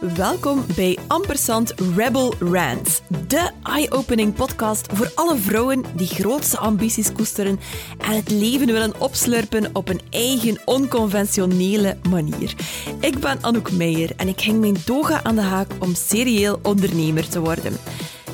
Welkom 0.00 0.64
bij 0.74 0.98
Ampersand 1.06 1.74
Rebel 1.96 2.34
Rants, 2.38 3.00
de 3.26 3.50
eye-opening 3.62 4.34
podcast 4.34 4.86
voor 4.92 5.12
alle 5.14 5.36
vrouwen 5.36 5.84
die 5.94 6.06
grootste 6.06 6.58
ambities 6.58 7.12
koesteren 7.12 7.60
en 7.98 8.16
het 8.16 8.30
leven 8.30 8.66
willen 8.66 9.00
opslurpen 9.00 9.70
op 9.72 9.88
een 9.88 10.00
eigen 10.10 10.58
onconventionele 10.64 11.96
manier. 12.08 12.54
Ik 13.00 13.18
ben 13.18 13.38
Anouk 13.40 13.72
Meijer 13.72 14.10
en 14.16 14.28
ik 14.28 14.40
hing 14.40 14.60
mijn 14.60 14.84
toga 14.84 15.22
aan 15.22 15.34
de 15.34 15.40
haak 15.40 15.70
om 15.78 15.94
serieel 15.94 16.58
ondernemer 16.62 17.28
te 17.28 17.40
worden. 17.40 17.76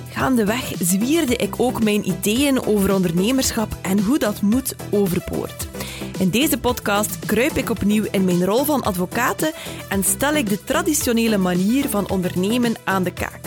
Gaandeweg 0.08 0.72
zwierde 0.78 1.36
ik 1.36 1.54
ook 1.56 1.82
mijn 1.82 2.08
ideeën 2.08 2.66
over 2.66 2.94
ondernemerschap 2.94 3.76
en 3.82 4.00
hoe 4.00 4.18
dat 4.18 4.42
moet 4.42 4.74
overboord. 4.90 5.71
In 6.18 6.30
deze 6.30 6.58
podcast 6.58 7.18
kruip 7.26 7.56
ik 7.56 7.70
opnieuw 7.70 8.04
in 8.10 8.24
mijn 8.24 8.44
rol 8.44 8.64
van 8.64 8.82
advocaat 8.82 9.52
en 9.88 10.04
stel 10.04 10.34
ik 10.34 10.48
de 10.48 10.64
traditionele 10.64 11.38
manier 11.38 11.88
van 11.88 12.10
ondernemen 12.10 12.74
aan 12.84 13.02
de 13.02 13.12
kaak. 13.12 13.40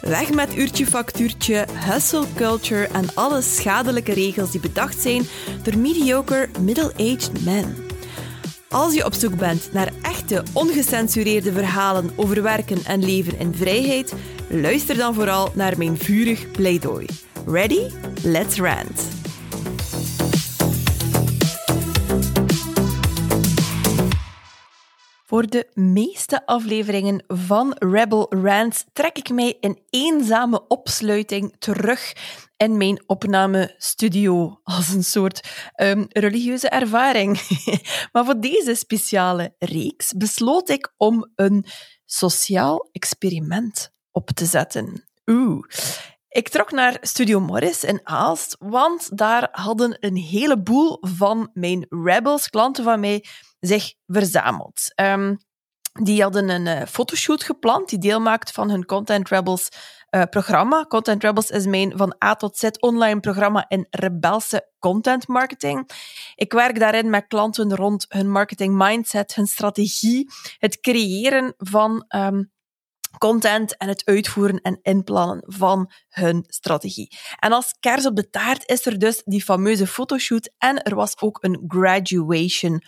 Weg 0.00 0.32
met 0.32 0.56
uurtje 0.56 0.86
factuurtje, 0.86 1.66
hustle 1.72 2.24
culture 2.34 2.86
en 2.86 3.14
alle 3.14 3.42
schadelijke 3.42 4.12
regels 4.12 4.50
die 4.50 4.60
bedacht 4.60 5.00
zijn 5.00 5.22
door 5.62 5.78
mediocre 5.78 6.48
middle-aged 6.60 7.44
men. 7.44 7.76
Als 8.68 8.94
je 8.94 9.04
op 9.04 9.14
zoek 9.14 9.36
bent 9.36 9.72
naar 9.72 9.92
echte, 10.02 10.42
ongecensureerde 10.52 11.52
verhalen 11.52 12.10
over 12.16 12.42
werken 12.42 12.84
en 12.84 13.04
leven 13.04 13.38
in 13.38 13.54
vrijheid, 13.54 14.14
luister 14.48 14.96
dan 14.96 15.14
vooral 15.14 15.52
naar 15.54 15.78
mijn 15.78 15.98
vurig 15.98 16.50
pleidooi. 16.50 17.06
Ready? 17.46 17.90
Let's 18.22 18.56
rant! 18.56 19.19
Voor 25.30 25.46
de 25.46 25.70
meeste 25.74 26.46
afleveringen 26.46 27.24
van 27.26 27.74
Rebel 27.78 28.34
Rants 28.34 28.84
trek 28.92 29.18
ik 29.18 29.30
mij 29.30 29.56
in 29.60 29.82
eenzame 29.90 30.66
opsluiting 30.68 31.56
terug 31.58 32.12
in 32.56 32.76
mijn 32.76 33.02
opnamestudio 33.06 34.60
als 34.62 34.88
een 34.88 35.04
soort 35.04 35.48
um, 35.76 36.06
religieuze 36.08 36.68
ervaring. 36.68 37.40
maar 38.12 38.24
voor 38.24 38.40
deze 38.40 38.74
speciale 38.74 39.54
reeks 39.58 40.12
besloot 40.12 40.68
ik 40.68 40.92
om 40.96 41.30
een 41.34 41.64
sociaal 42.04 42.88
experiment 42.92 43.92
op 44.10 44.30
te 44.30 44.44
zetten. 44.44 45.04
Oeh. 45.26 45.68
Ik 46.28 46.48
trok 46.48 46.70
naar 46.70 46.98
Studio 47.00 47.40
Morris 47.40 47.84
in 47.84 48.00
Aalst, 48.02 48.56
want 48.58 49.18
daar 49.18 49.48
hadden 49.50 49.96
een 50.00 50.16
heleboel 50.16 50.98
van 51.00 51.50
mijn 51.52 51.86
Rebels, 51.88 52.48
klanten 52.48 52.84
van 52.84 53.00
mij, 53.00 53.24
zich 53.60 53.94
verzameld. 54.06 54.92
Um, 54.94 55.38
die 55.92 56.22
hadden 56.22 56.48
een 56.48 56.66
uh, 56.66 56.86
fotoshoot 56.86 57.42
gepland 57.42 57.88
die 57.88 57.98
deel 57.98 58.20
maakt 58.20 58.50
van 58.50 58.70
hun 58.70 58.84
Content 58.84 59.28
Rebels 59.28 59.68
uh, 60.10 60.22
programma. 60.22 60.84
Content 60.84 61.22
Rebels 61.22 61.50
is 61.50 61.66
mijn 61.66 61.92
van 61.96 62.16
A 62.24 62.34
tot 62.34 62.56
Z 62.56 62.68
online 62.78 63.20
programma 63.20 63.64
in 63.68 63.86
rebelse 63.90 64.70
content 64.78 65.28
marketing. 65.28 65.90
Ik 66.34 66.52
werk 66.52 66.78
daarin 66.78 67.10
met 67.10 67.26
klanten 67.28 67.74
rond 67.74 68.06
hun 68.08 68.30
marketing 68.30 68.76
mindset, 68.76 69.34
hun 69.34 69.46
strategie, 69.46 70.28
het 70.58 70.80
creëren 70.80 71.54
van 71.56 72.04
um, 72.08 72.52
content 73.18 73.76
en 73.76 73.88
het 73.88 74.04
uitvoeren 74.04 74.60
en 74.60 74.78
inplannen 74.82 75.42
van 75.46 75.90
hun 76.08 76.44
strategie. 76.46 77.18
En 77.38 77.52
als 77.52 77.74
kers 77.80 78.06
op 78.06 78.16
de 78.16 78.30
taart 78.30 78.68
is 78.68 78.86
er 78.86 78.98
dus 78.98 79.22
die 79.24 79.42
fameuze 79.42 79.86
fotoshoot 79.86 80.52
en 80.58 80.82
er 80.82 80.94
was 80.94 81.20
ook 81.20 81.38
een 81.40 81.64
graduation 81.66 82.82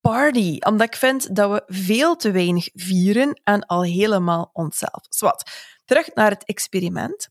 party, 0.00 0.56
omdat 0.66 0.86
ik 0.86 0.96
vind 0.96 1.36
dat 1.36 1.50
we 1.50 1.62
veel 1.66 2.16
te 2.16 2.30
weinig 2.30 2.68
vieren 2.72 3.40
en 3.44 3.66
al 3.66 3.82
helemaal 3.82 4.50
onszelf. 4.52 5.06
Zwat, 5.08 5.50
terug 5.84 6.14
naar 6.14 6.30
het 6.30 6.44
experiment. 6.44 7.28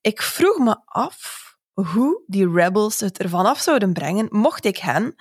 Ik 0.00 0.22
vroeg 0.22 0.58
me 0.58 0.76
af 0.84 1.46
hoe 1.72 2.22
die 2.26 2.50
rebels 2.50 3.00
het 3.00 3.18
ervan 3.18 3.46
af 3.46 3.60
zouden 3.60 3.92
brengen 3.92 4.26
mocht 4.30 4.64
ik 4.64 4.76
hen 4.76 5.14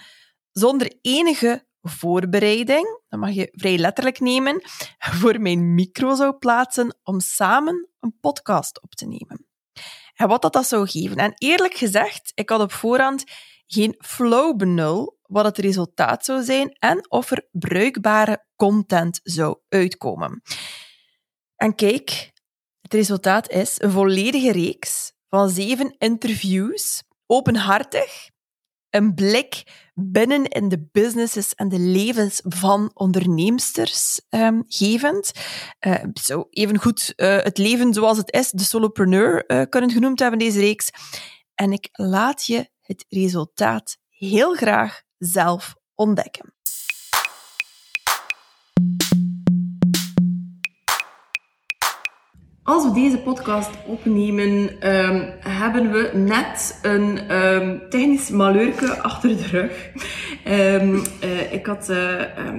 zonder 0.52 0.98
enige 1.02 1.66
voorbereiding, 1.82 3.02
dat 3.08 3.20
mag 3.20 3.32
je 3.32 3.50
vrij 3.52 3.78
letterlijk 3.78 4.20
nemen, 4.20 4.62
voor 4.98 5.42
mijn 5.42 5.74
micro 5.74 6.16
zou 6.16 6.34
plaatsen 6.34 6.98
om 7.04 7.20
samen 7.20 7.88
een 8.00 8.18
podcast 8.20 8.82
op 8.82 8.96
te 8.96 9.06
nemen. 9.06 9.46
En 10.16 10.28
wat 10.28 10.42
dat, 10.42 10.54
dat 10.54 10.68
zou 10.68 10.88
geven. 10.88 11.18
En 11.18 11.34
eerlijk 11.38 11.74
gezegd, 11.74 12.32
ik 12.36 12.50
had 12.50 12.62
op 12.62 12.72
voorhand 12.72 13.24
geen 13.68 13.96
flow 13.98 14.56
benul 14.56 15.17
wat 15.28 15.46
het 15.46 15.58
resultaat 15.58 16.26
zou 16.26 16.44
zijn 16.44 16.72
en 16.80 17.12
of 17.12 17.32
er 17.32 17.48
bruikbare 17.52 18.46
content 18.56 19.20
zou 19.24 19.60
uitkomen. 19.70 20.42
En 21.56 21.76
kijk, 21.76 22.32
het 22.82 22.94
resultaat 22.94 23.50
is 23.50 23.82
een 23.82 23.92
volledige 23.92 24.52
reeks 24.52 25.14
van 25.28 25.50
zeven 25.50 25.96
interviews, 25.98 27.04
openhartig, 27.26 28.30
een 28.90 29.14
blik 29.14 29.64
binnen 29.94 30.44
in 30.44 30.70
de 30.70 30.88
businesses 30.92 31.54
en 31.54 31.70
de 31.70 31.80
levens 31.80 32.42
van 32.44 32.92
onderneemsters 32.94 34.22
um, 34.30 34.64
gevend. 34.68 35.32
Uh, 35.88 35.96
zou 36.14 36.48
even 36.50 36.78
goed 36.78 37.14
uh, 37.16 37.38
het 37.38 37.58
leven 37.58 37.94
zoals 37.94 38.18
het 38.18 38.34
is, 38.34 38.52
de 38.52 38.64
solopreneur, 38.64 39.44
uh, 39.48 39.62
kunnen 39.70 39.92
genoemd 39.92 40.20
hebben, 40.20 40.40
deze 40.40 40.60
reeks. 40.60 40.90
En 41.56 41.72
ik 41.72 41.90
laat 41.92 42.46
je 42.46 42.70
het 42.82 43.06
resultaat 43.10 43.98
heel 44.08 44.54
graag 44.54 45.02
zelf 45.18 45.76
ontdekken. 45.96 46.56
Als 52.64 52.84
we 52.84 52.92
deze 52.94 53.18
podcast 53.18 53.70
opnemen, 53.86 54.70
um, 54.96 55.34
hebben 55.40 55.92
we 55.92 56.12
net 56.14 56.80
een 56.82 57.36
um, 57.36 57.90
technisch 57.90 58.30
maleurke 58.30 59.02
achter 59.02 59.30
de 59.38 59.48
rug. 59.48 59.92
Um, 60.48 61.02
uh, 61.24 61.54
ik 61.54 61.66
had 61.66 61.90
uh, 61.90 61.98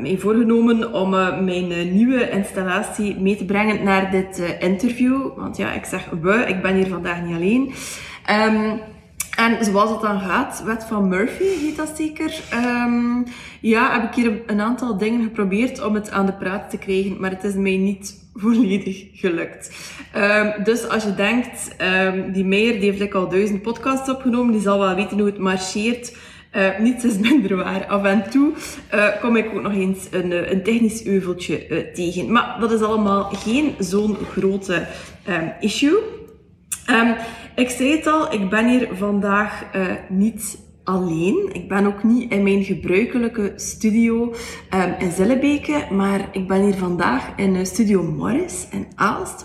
mij 0.01 0.19
voorgenomen 0.19 0.93
om 0.93 1.11
mijn 1.45 1.95
nieuwe 1.95 2.31
installatie 2.31 3.21
mee 3.21 3.37
te 3.37 3.45
brengen 3.45 3.85
naar 3.85 4.11
dit 4.11 4.39
interview. 4.59 5.37
Want 5.37 5.57
ja, 5.57 5.73
ik 5.73 5.85
zeg 5.85 6.11
we, 6.21 6.35
ik 6.35 6.63
ben 6.63 6.75
hier 6.75 6.89
vandaag 6.89 7.23
niet 7.23 7.37
alleen. 7.37 7.75
En 9.39 9.65
zoals 9.65 9.91
het 9.91 10.01
dan 10.01 10.21
gaat, 10.21 10.63
wet 10.65 10.85
van 10.85 11.09
Murphy 11.09 11.45
heet 11.45 11.77
dat 11.77 11.93
zeker. 11.97 12.41
Um, 12.55 13.27
ja, 13.61 13.93
heb 13.93 14.11
ik 14.11 14.15
hier 14.15 14.43
een 14.47 14.61
aantal 14.61 14.97
dingen 14.97 15.23
geprobeerd 15.23 15.85
om 15.85 15.95
het 15.95 16.11
aan 16.11 16.27
de 16.27 16.33
praat 16.33 16.71
te 16.71 16.79
krijgen, 16.79 17.21
maar 17.21 17.31
het 17.31 17.45
is 17.45 17.55
mij 17.55 17.77
niet 17.77 18.15
volledig 18.35 19.05
gelukt. 19.13 19.77
Um, 20.17 20.65
dus 20.65 20.89
als 20.89 21.05
je 21.05 21.15
denkt, 21.15 21.77
um, 22.05 22.33
die 22.33 22.45
Meijer 22.45 22.81
die 22.81 22.91
heeft 22.93 23.15
al 23.15 23.29
duizend 23.29 23.63
podcasts 23.63 24.11
opgenomen, 24.11 24.53
die 24.53 24.61
zal 24.61 24.79
wel 24.79 24.95
weten 24.95 25.19
hoe 25.19 25.27
het 25.27 25.39
marcheert. 25.39 26.17
Uh, 26.53 26.79
niets 26.79 27.05
is 27.05 27.19
minder 27.19 27.57
waar. 27.57 27.87
Af 27.87 28.05
en 28.05 28.31
toe 28.31 28.53
uh, 28.95 29.07
kom 29.21 29.37
ik 29.37 29.47
ook 29.55 29.63
nog 29.63 29.73
eens 29.73 30.07
een, 30.11 30.33
eh, 30.33 30.51
een 30.51 30.63
technisch 30.63 31.05
euveltje 31.05 31.91
tegen. 31.95 32.33
Maar 32.33 32.57
dat 32.61 32.73
is 32.73 32.81
allemaal 32.81 33.23
geen 33.25 33.75
zo'n 33.79 34.17
grote 34.33 34.87
issue. 35.61 35.99
Ik 37.59 37.71
zei 37.71 37.91
het 37.91 38.07
al, 38.07 38.33
ik 38.33 38.51
ben 38.51 38.69
hier 38.69 38.89
vandaag 38.93 39.65
uh, 39.75 39.87
niet 40.09 40.59
alleen. 40.85 41.49
Ik 41.53 41.69
ben 41.69 41.87
ook 41.87 42.03
niet 42.03 42.33
in 42.33 42.43
mijn 42.43 42.65
gebruikelijke 42.65 43.53
studio 43.57 44.35
um, 44.75 44.95
in 44.99 45.13
Zillebeke, 45.13 45.87
maar 45.91 46.29
ik 46.33 46.49
ben 46.49 46.63
hier 46.63 46.75
vandaag 46.75 47.33
in 47.37 47.55
uh, 47.55 47.65
Studio 47.65 48.03
Morris 48.03 48.67
in 48.71 48.87
Aalst. 48.95 49.45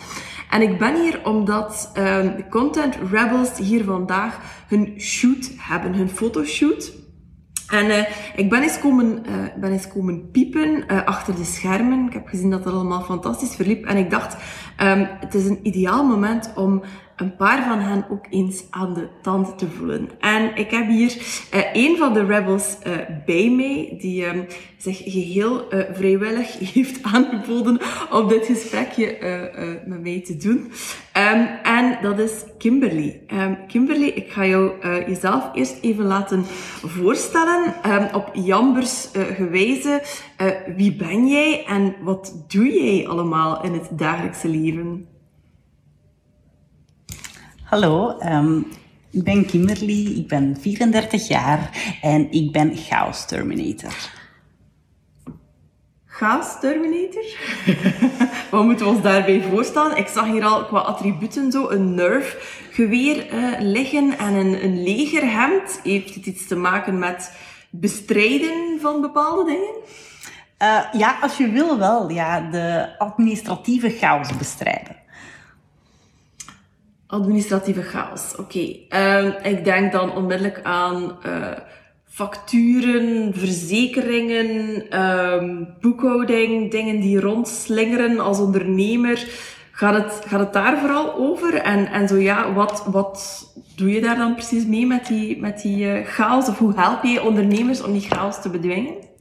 En 0.50 0.62
ik 0.62 0.78
ben 0.78 1.02
hier 1.02 1.19
omdat 1.23 1.91
de 1.94 2.46
Content 2.50 2.97
Rebels 3.12 3.57
hier 3.57 3.84
vandaag 3.84 4.40
hun 4.68 4.94
shoot 4.97 5.52
hebben, 5.57 5.94
hun 5.94 6.09
fotoshoot. 6.09 6.94
En 7.68 7.85
uh, 7.85 8.03
ik 8.35 8.50
ben 8.50 8.62
eens 8.62 8.79
komen, 8.79 9.23
ben 9.59 9.72
eens 9.72 9.88
komen 9.88 10.31
piepen 10.31 10.85
achter 11.06 11.35
de 11.35 11.44
schermen. 11.44 12.07
Ik 12.07 12.13
heb 12.13 12.28
gezien 12.28 12.50
dat 12.50 12.63
het 12.63 12.73
allemaal 12.73 13.02
fantastisch 13.02 13.56
verliep. 13.56 13.85
En 13.85 13.97
ik 13.97 14.09
dacht, 14.09 14.37
um, 14.81 15.08
het 15.20 15.34
is 15.34 15.46
een 15.46 15.59
ideaal 15.64 16.05
moment 16.05 16.52
om 16.55 16.84
een 17.16 17.35
paar 17.35 17.64
van 17.64 17.79
hen 17.79 18.05
ook 18.09 18.25
eens 18.29 18.64
aan 18.70 18.93
de 18.93 19.08
tand 19.22 19.58
te 19.58 19.67
voelen. 19.67 20.09
En 20.20 20.55
ik 20.55 20.72
heb 20.72 20.87
hier 20.87 21.16
uh, 21.53 21.61
een 21.73 21.97
van 21.97 22.14
de 22.14 22.25
rebels 22.25 22.78
uh, 22.87 22.93
bij 23.25 23.49
mij, 23.49 23.96
die 23.99 24.25
um, 24.25 24.46
zich 24.78 24.97
geheel 24.97 25.73
uh, 25.73 25.79
vrijwillig 25.91 26.59
heeft 26.73 27.03
aangeboden 27.03 27.79
om 28.11 28.28
dit 28.28 28.46
gesprekje 28.46 29.17
met 29.85 30.02
mij 30.02 30.22
te 30.25 30.37
doen. 30.37 30.72
Um, 31.17 31.47
en 31.64 31.97
dat 32.02 32.20
is 32.20 32.31
Kimberly. 32.58 33.20
Kimberly, 33.67 34.08
ik 34.08 34.31
ga 34.31 34.46
jou 34.46 34.72
jezelf 35.08 35.49
eerst 35.53 35.78
even 35.81 36.05
laten 36.05 36.46
voorstellen. 36.85 37.73
op 38.14 38.29
Jambers 38.34 39.09
gewijze, 39.35 40.02
wie 40.75 40.96
ben 40.96 41.28
jij 41.28 41.66
en 41.66 41.96
wat 42.02 42.46
doe 42.47 42.67
jij 42.67 43.08
allemaal 43.08 43.64
in 43.64 43.73
het 43.73 43.90
dagelijkse 43.91 44.47
leven? 44.47 44.62
Hallo, 47.63 48.19
um, 48.19 48.65
ik 49.11 49.23
ben 49.23 49.45
Kimberly, 49.45 50.17
ik 50.17 50.27
ben 50.27 50.57
34 50.59 51.27
jaar 51.27 51.69
en 52.01 52.31
ik 52.31 52.51
ben 52.51 52.77
Chaos 52.77 53.25
Terminator. 53.25 53.93
Chaos 56.05 56.59
Terminator? 56.59 57.23
Wat 58.51 58.63
moeten 58.63 58.85
we 58.85 58.91
ons 58.91 59.01
daarbij 59.01 59.41
voorstellen? 59.41 59.97
Ik 59.97 60.07
zag 60.07 60.25
hier 60.25 60.43
al 60.43 60.65
qua 60.65 60.79
attributen 60.79 61.51
zo 61.51 61.69
een 61.69 61.95
nerfgeweer 61.95 63.33
uh, 63.33 63.53
liggen 63.59 64.17
en 64.17 64.33
een, 64.33 64.63
een 64.63 64.83
legerhemd. 64.83 65.79
Heeft 65.83 66.15
het 66.15 66.25
iets 66.25 66.47
te 66.47 66.55
maken 66.55 66.99
met 66.99 67.37
bestrijden 67.69 68.79
van 68.81 69.01
bepaalde 69.01 69.51
dingen? 69.51 69.73
Uh, 70.63 70.99
ja, 70.99 71.17
als 71.21 71.37
je 71.37 71.49
wil 71.49 71.77
wel. 71.77 72.09
Ja, 72.09 72.49
de 72.49 72.97
administratieve 72.97 73.89
chaos 73.89 74.37
bestrijden. 74.37 74.95
Administratieve 77.07 77.81
chaos, 77.81 78.35
oké. 78.35 78.75
Uh, 78.89 79.45
ik 79.45 79.63
denk 79.63 79.91
dan 79.91 80.15
onmiddellijk 80.15 80.59
aan 80.63 81.17
uh, 81.25 81.47
facturen, 82.05 83.33
verzekeringen, 83.33 84.85
um, 85.01 85.67
boekhouding, 85.81 86.71
dingen 86.71 86.99
die 86.99 87.19
rondslingeren 87.19 88.19
als 88.19 88.39
ondernemer. 88.39 89.27
Gaat 89.71 89.95
het, 89.95 90.25
gaat 90.27 90.39
het 90.39 90.53
daar 90.53 90.79
vooral 90.79 91.15
over? 91.15 91.55
En, 91.55 91.87
en 91.87 92.07
zo 92.07 92.15
ja, 92.15 92.53
wat, 92.53 92.85
wat 92.85 93.45
doe 93.75 93.91
je 93.91 94.01
daar 94.01 94.17
dan 94.17 94.35
precies 94.35 94.65
mee 94.65 94.85
met 94.85 95.07
die, 95.07 95.39
met 95.39 95.61
die 95.61 95.85
uh, 95.85 96.05
chaos? 96.05 96.47
Of 96.47 96.57
hoe 96.57 96.73
help 96.75 97.03
je 97.03 97.23
ondernemers 97.23 97.81
om 97.81 97.91
die 97.91 98.07
chaos 98.09 98.41
te 98.41 98.49
bedwingen? 98.49 99.11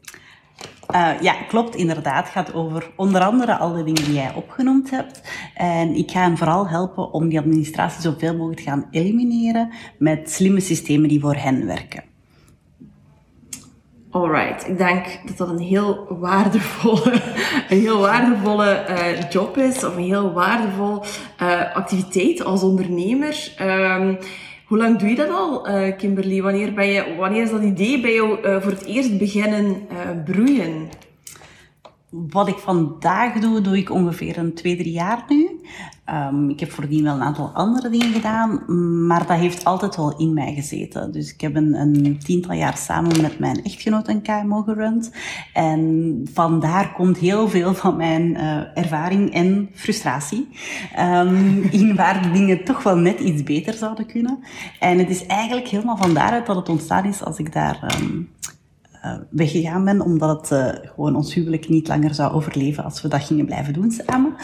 Uh, 0.94 1.20
ja, 1.20 1.34
klopt, 1.48 1.74
inderdaad. 1.74 2.24
Het 2.24 2.32
gaat 2.32 2.54
over 2.54 2.90
onder 2.96 3.20
andere 3.20 3.56
al 3.56 3.72
de 3.72 3.84
dingen 3.84 4.04
die 4.04 4.14
jij 4.14 4.32
opgenoemd 4.34 4.90
hebt. 4.90 5.22
En 5.54 5.94
ik 5.94 6.10
ga 6.10 6.20
hen 6.20 6.36
vooral 6.36 6.68
helpen 6.68 7.12
om 7.12 7.28
die 7.28 7.38
administratie 7.38 8.00
zoveel 8.00 8.32
mogelijk 8.32 8.60
te 8.60 8.66
gaan 8.66 8.86
elimineren 8.90 9.72
met 9.98 10.30
slimme 10.30 10.60
systemen 10.60 11.08
die 11.08 11.20
voor 11.20 11.34
hen 11.34 11.66
werken. 11.66 12.04
Alright, 14.10 14.68
ik 14.68 14.78
denk 14.78 15.20
dat 15.26 15.36
dat 15.36 15.48
een 15.48 15.58
heel 15.58 16.06
waardevolle, 16.08 17.12
een 17.68 17.80
heel 17.80 18.00
waardevolle 18.00 18.84
uh, 18.88 19.30
job 19.30 19.56
is, 19.56 19.84
of 19.84 19.96
een 19.96 20.02
heel 20.02 20.32
waardevol 20.32 21.02
uh, 21.42 21.74
activiteit 21.74 22.44
als 22.44 22.62
ondernemer. 22.62 23.54
Um, 23.60 24.18
hoe 24.72 24.80
lang 24.80 24.98
doe 24.98 25.08
je 25.08 25.14
dat 25.14 25.28
al, 25.28 25.68
uh, 25.68 25.96
Kimberly? 25.96 26.42
Wanneer, 26.42 26.72
ben 26.72 26.86
je, 26.86 27.14
wanneer 27.18 27.42
is 27.42 27.50
dat 27.50 27.62
idee 27.62 28.00
bij 28.00 28.14
jou 28.14 28.38
voor 28.60 28.70
het 28.70 28.84
eerst 28.84 29.18
beginnen 29.18 29.86
broeien? 30.24 30.88
Wat 32.12 32.48
ik 32.48 32.58
vandaag 32.58 33.38
doe, 33.38 33.60
doe 33.60 33.76
ik 33.76 33.90
ongeveer 33.90 34.38
een 34.38 34.54
twee, 34.54 34.76
drie 34.76 34.92
jaar 34.92 35.24
nu. 35.28 35.60
Um, 36.10 36.50
ik 36.50 36.60
heb 36.60 36.70
voordien 36.70 37.04
wel 37.04 37.14
een 37.14 37.22
aantal 37.22 37.50
andere 37.54 37.90
dingen 37.90 38.12
gedaan, 38.12 38.64
maar 39.06 39.26
dat 39.26 39.36
heeft 39.36 39.64
altijd 39.64 39.96
wel 39.96 40.16
in 40.16 40.34
mij 40.34 40.54
gezeten. 40.54 41.12
Dus 41.12 41.34
ik 41.34 41.40
heb 41.40 41.56
een, 41.56 41.74
een 41.74 42.18
tiental 42.24 42.54
jaar 42.54 42.76
samen 42.76 43.20
met 43.20 43.38
mijn 43.38 43.64
echtgenoot 43.64 44.08
een 44.08 44.22
KMO 44.22 44.62
gerund. 44.62 45.10
En 45.52 46.20
vandaar 46.32 46.92
komt 46.92 47.18
heel 47.18 47.48
veel 47.48 47.74
van 47.74 47.96
mijn 47.96 48.22
uh, 48.22 48.78
ervaring 48.78 49.34
en 49.34 49.70
frustratie 49.74 50.48
um, 50.98 51.62
in 51.80 51.96
waar 51.96 52.22
de 52.22 52.30
dingen 52.30 52.64
toch 52.64 52.82
wel 52.82 52.96
net 52.96 53.20
iets 53.20 53.42
beter 53.42 53.74
zouden 53.74 54.06
kunnen. 54.06 54.38
En 54.78 54.98
het 54.98 55.10
is 55.10 55.26
eigenlijk 55.26 55.68
helemaal 55.68 55.96
van 55.96 56.14
daaruit 56.14 56.46
dat 56.46 56.56
het 56.56 56.68
ontstaan 56.68 57.04
is 57.04 57.24
als 57.24 57.38
ik 57.38 57.52
daar 57.52 57.94
um, 58.00 58.28
uh, 58.40 58.41
weggegaan 59.30 59.84
ben, 59.84 60.00
omdat 60.00 60.40
het 60.40 60.50
uh, 60.50 60.90
gewoon 60.94 61.16
ons 61.16 61.34
huwelijk 61.34 61.68
niet 61.68 61.88
langer 61.88 62.14
zou 62.14 62.32
overleven 62.32 62.84
als 62.84 63.02
we 63.02 63.08
dat 63.08 63.24
gingen 63.24 63.46
blijven 63.46 63.72
doen 63.72 63.90
samen. 63.90 64.34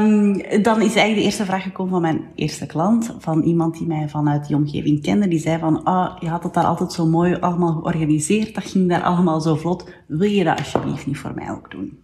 Um, 0.00 0.62
dan 0.62 0.76
is 0.76 0.94
eigenlijk 0.94 1.14
de 1.14 1.22
eerste 1.22 1.44
vraag 1.44 1.62
gekomen 1.62 1.92
van 1.92 2.02
mijn 2.02 2.20
eerste 2.34 2.66
klant, 2.66 3.14
van 3.18 3.42
iemand 3.42 3.78
die 3.78 3.86
mij 3.86 4.08
vanuit 4.08 4.46
die 4.46 4.56
omgeving 4.56 5.02
kende, 5.02 5.28
die 5.28 5.38
zei 5.38 5.58
van, 5.58 5.84
ah, 5.84 6.16
je 6.20 6.28
had 6.28 6.42
het 6.42 6.54
daar 6.54 6.64
altijd 6.64 6.92
zo 6.92 7.06
mooi 7.06 7.34
allemaal 7.34 7.72
georganiseerd, 7.72 8.54
dat 8.54 8.64
ging 8.64 8.88
daar 8.88 9.02
allemaal 9.02 9.40
zo 9.40 9.56
vlot, 9.56 9.84
wil 10.06 10.30
je 10.30 10.44
dat 10.44 10.58
alsjeblieft 10.58 11.06
niet 11.06 11.18
voor 11.18 11.34
mij 11.34 11.50
ook 11.50 11.70
doen? 11.70 12.00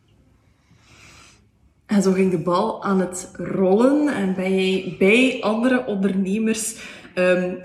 En 1.86 2.02
zo 2.02 2.12
ging 2.12 2.30
de 2.30 2.38
bal 2.38 2.84
aan 2.84 3.00
het 3.00 3.30
rollen 3.36 4.14
en 4.14 4.34
ben 4.34 4.54
jij 4.54 4.96
bij 4.98 5.38
andere 5.40 5.86
ondernemers 5.86 6.76
um, 7.14 7.58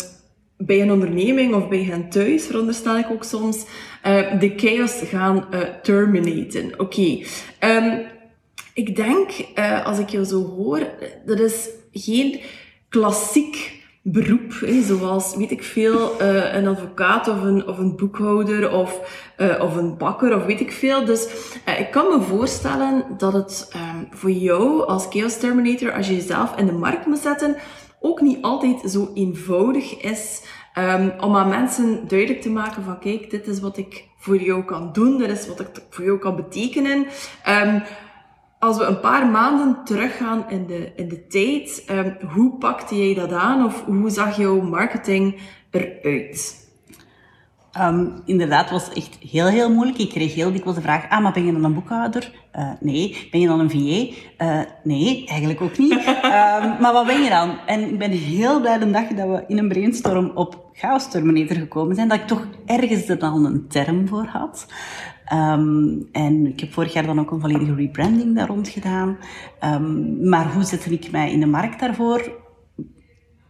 bij 0.66 0.82
een 0.82 0.92
onderneming 0.92 1.54
of 1.54 1.68
bij 1.68 1.84
hen 1.84 2.10
thuis, 2.10 2.46
veronderstel 2.46 2.98
ik 2.98 3.12
ook 3.12 3.24
soms, 3.24 3.66
uh, 4.08 4.40
de 4.40 4.54
chaos 4.56 5.02
gaan 5.04 5.46
uh, 5.54 5.60
terminaten. 5.82 6.80
Oké. 6.80 7.24
Um, 7.60 8.02
ik 8.74 8.96
denk, 8.96 9.30
uh, 9.56 9.86
als 9.86 10.00
ik 10.00 10.10
jou 10.10 10.24
zo 10.26 10.46
hoor, 10.46 10.88
dat 11.26 11.40
is 11.40 11.70
geen 11.92 12.40
klassiek 12.90 13.82
beroep, 14.02 14.54
hè, 14.60 14.82
zoals, 14.82 15.36
weet 15.36 15.52
ik 15.52 15.64
veel, 15.64 16.22
een 16.54 16.68
advocaat 16.68 17.28
of 17.28 17.42
een, 17.42 17.68
of 17.68 17.78
een 17.78 17.96
boekhouder 17.96 18.72
of, 18.72 19.00
of 19.60 19.76
een 19.76 19.98
bakker 19.98 20.36
of 20.36 20.46
weet 20.46 20.60
ik 20.60 20.72
veel. 20.72 21.06
Dus 21.06 21.28
ik 21.80 21.88
kan 21.92 22.06
me 22.08 22.26
voorstellen 22.26 23.06
dat 23.18 23.34
het 23.34 23.72
um, 23.76 24.08
voor 24.12 24.32
jou 24.32 24.88
als 24.88 25.08
Chaos 25.10 25.38
Terminator, 25.38 25.94
als 25.94 26.08
je 26.08 26.16
jezelf 26.16 26.58
in 26.58 26.66
de 26.66 26.72
markt 26.72 27.06
moet 27.06 27.20
zetten, 27.20 27.56
ook 28.00 28.22
niet 28.22 28.42
altijd 28.42 28.92
zo 28.92 29.12
eenvoudig 29.14 30.02
is 30.02 30.42
um, 30.78 31.14
om 31.20 31.36
aan 31.36 31.50
mensen 31.50 32.08
duidelijk 32.08 32.42
te 32.42 32.50
maken 32.50 32.84
van 32.84 33.00
kijk, 33.00 33.30
dit 33.30 33.48
is 33.48 33.60
wat 33.60 33.78
ik 33.78 34.08
voor 34.18 34.38
jou 34.38 34.64
kan 34.64 34.94
doen, 34.94 35.18
dit 35.18 35.30
is 35.30 35.48
wat 35.48 35.60
ik 35.60 35.68
voor 35.90 36.06
jou 36.06 36.20
kan 36.20 36.36
betekenen. 36.36 37.06
Um, 37.48 37.84
als 38.60 38.78
we 38.78 38.84
een 38.84 39.00
paar 39.00 39.28
maanden 39.28 39.84
teruggaan 39.84 40.50
in 40.50 40.66
de, 40.66 40.92
in 40.96 41.08
de 41.08 41.28
tijd, 41.28 41.86
um, 41.92 42.18
hoe 42.34 42.58
pakte 42.58 43.06
jij 43.06 43.14
dat 43.14 43.32
aan 43.32 43.66
of 43.66 43.86
hoe 43.86 44.10
zag 44.10 44.38
jouw 44.38 44.62
marketing 44.62 45.40
eruit? 45.72 46.63
Um, 47.82 48.22
inderdaad, 48.26 48.70
was 48.70 48.90
echt 48.90 49.18
heel, 49.30 49.48
heel 49.48 49.72
moeilijk. 49.72 49.98
Ik 49.98 50.10
kreeg 50.10 50.34
heel 50.34 50.52
dikwijls 50.52 50.76
de 50.76 50.82
vraag, 50.82 51.10
ah, 51.10 51.22
maar 51.22 51.32
ben 51.32 51.46
je 51.46 51.52
dan 51.52 51.64
een 51.64 51.74
boekhouder? 51.74 52.32
Uh, 52.56 52.72
nee. 52.80 53.28
Ben 53.32 53.40
je 53.40 53.48
dan 53.48 53.60
een 53.60 53.70
VA? 53.70 53.78
Uh, 53.78 54.12
eh, 54.38 54.68
nee, 54.84 55.26
eigenlijk 55.28 55.62
ook 55.62 55.78
niet. 55.78 55.92
um, 55.92 56.76
maar 56.82 56.94
wat 56.94 57.06
ben 57.06 57.22
je 57.22 57.30
dan? 57.30 57.58
En 57.66 57.90
ik 57.90 57.98
ben 57.98 58.12
heel 58.12 58.62
blij 58.62 58.78
de 58.78 58.92
dag 58.92 59.08
dat 59.08 59.28
we 59.28 59.44
in 59.48 59.58
een 59.58 59.68
brainstorm 59.68 60.32
op 60.36 60.70
Chaos 60.74 61.10
Terminator 61.10 61.56
gekomen 61.56 61.96
zijn, 61.96 62.08
dat 62.08 62.20
ik 62.20 62.28
toch 62.28 62.48
ergens 62.66 63.10
er 63.10 63.20
dan 63.20 63.46
een 63.46 63.68
term 63.68 64.08
voor 64.08 64.26
had. 64.26 64.68
Um, 65.34 66.10
en 66.12 66.48
ik 66.48 66.60
heb 66.60 66.74
vorig 66.74 66.94
jaar 66.94 67.06
dan 67.06 67.20
ook 67.20 67.32
een 67.32 67.40
volledige 67.40 67.76
rebranding 67.76 68.36
daar 68.36 68.48
rond 68.48 68.68
gedaan. 68.68 69.18
Maar 70.22 70.54
hoe 70.54 70.64
zette 70.64 70.90
ik 70.90 71.12
mij 71.12 71.32
in 71.32 71.40
de 71.40 71.46
markt 71.46 71.80
daarvoor? 71.80 72.32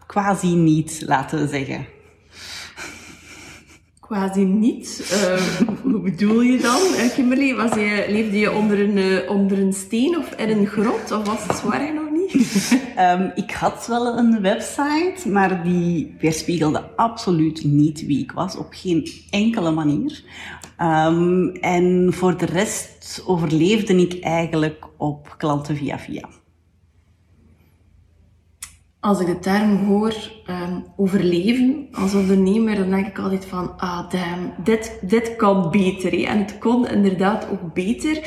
Quasi 0.05 0.55
niet, 0.55 1.03
laten 1.05 1.39
we 1.39 1.47
zeggen. 1.47 1.92
Quasi 4.13 4.43
niet. 4.43 5.11
Uh, 5.13 5.67
hoe 5.83 5.99
bedoel 5.99 6.41
je 6.41 6.57
dan, 6.57 7.09
Kimberly? 7.13 7.55
Was 7.55 7.73
je, 7.73 8.05
leefde 8.09 8.39
je 8.39 8.51
onder 8.51 8.79
een, 8.79 8.97
uh, 8.97 9.29
onder 9.29 9.59
een 9.59 9.73
steen 9.73 10.17
of 10.17 10.31
in 10.35 10.49
een 10.49 10.67
grot? 10.67 11.11
Of 11.11 11.27
was 11.27 11.47
het 11.47 11.57
zwaar 11.57 11.93
nog 11.93 12.11
niet? 12.11 12.33
um, 12.99 13.31
ik 13.43 13.51
had 13.51 13.87
wel 13.87 14.17
een 14.17 14.41
website, 14.41 15.29
maar 15.29 15.63
die 15.63 16.15
weerspiegelde 16.19 16.95
absoluut 16.95 17.63
niet 17.63 18.05
wie 18.05 18.19
ik 18.19 18.31
was. 18.31 18.57
Op 18.57 18.67
geen 18.69 19.11
enkele 19.29 19.71
manier. 19.71 20.23
Um, 20.81 21.49
en 21.51 22.07
voor 22.13 22.37
de 22.37 22.45
rest 22.45 23.23
overleefde 23.25 23.95
ik 23.95 24.23
eigenlijk 24.23 24.85
op 24.97 25.35
klanten 25.37 25.75
via 25.75 25.99
via. 25.99 26.29
Als 29.03 29.19
ik 29.19 29.27
de 29.27 29.39
term 29.39 29.85
hoor 29.85 30.13
um, 30.49 30.85
overleven 30.95 31.87
als 31.91 32.13
ondernemer, 32.13 32.75
dan 32.75 32.89
denk 32.89 33.07
ik 33.07 33.19
altijd 33.19 33.45
van, 33.45 33.73
ah 33.77 34.09
damn, 34.09 34.53
dit, 34.63 34.97
dit 35.01 35.35
kan 35.35 35.71
beter. 35.71 36.23
En 36.23 36.37
het 36.37 36.57
kon 36.57 36.87
inderdaad 36.87 37.47
ook 37.51 37.73
beter. 37.73 38.17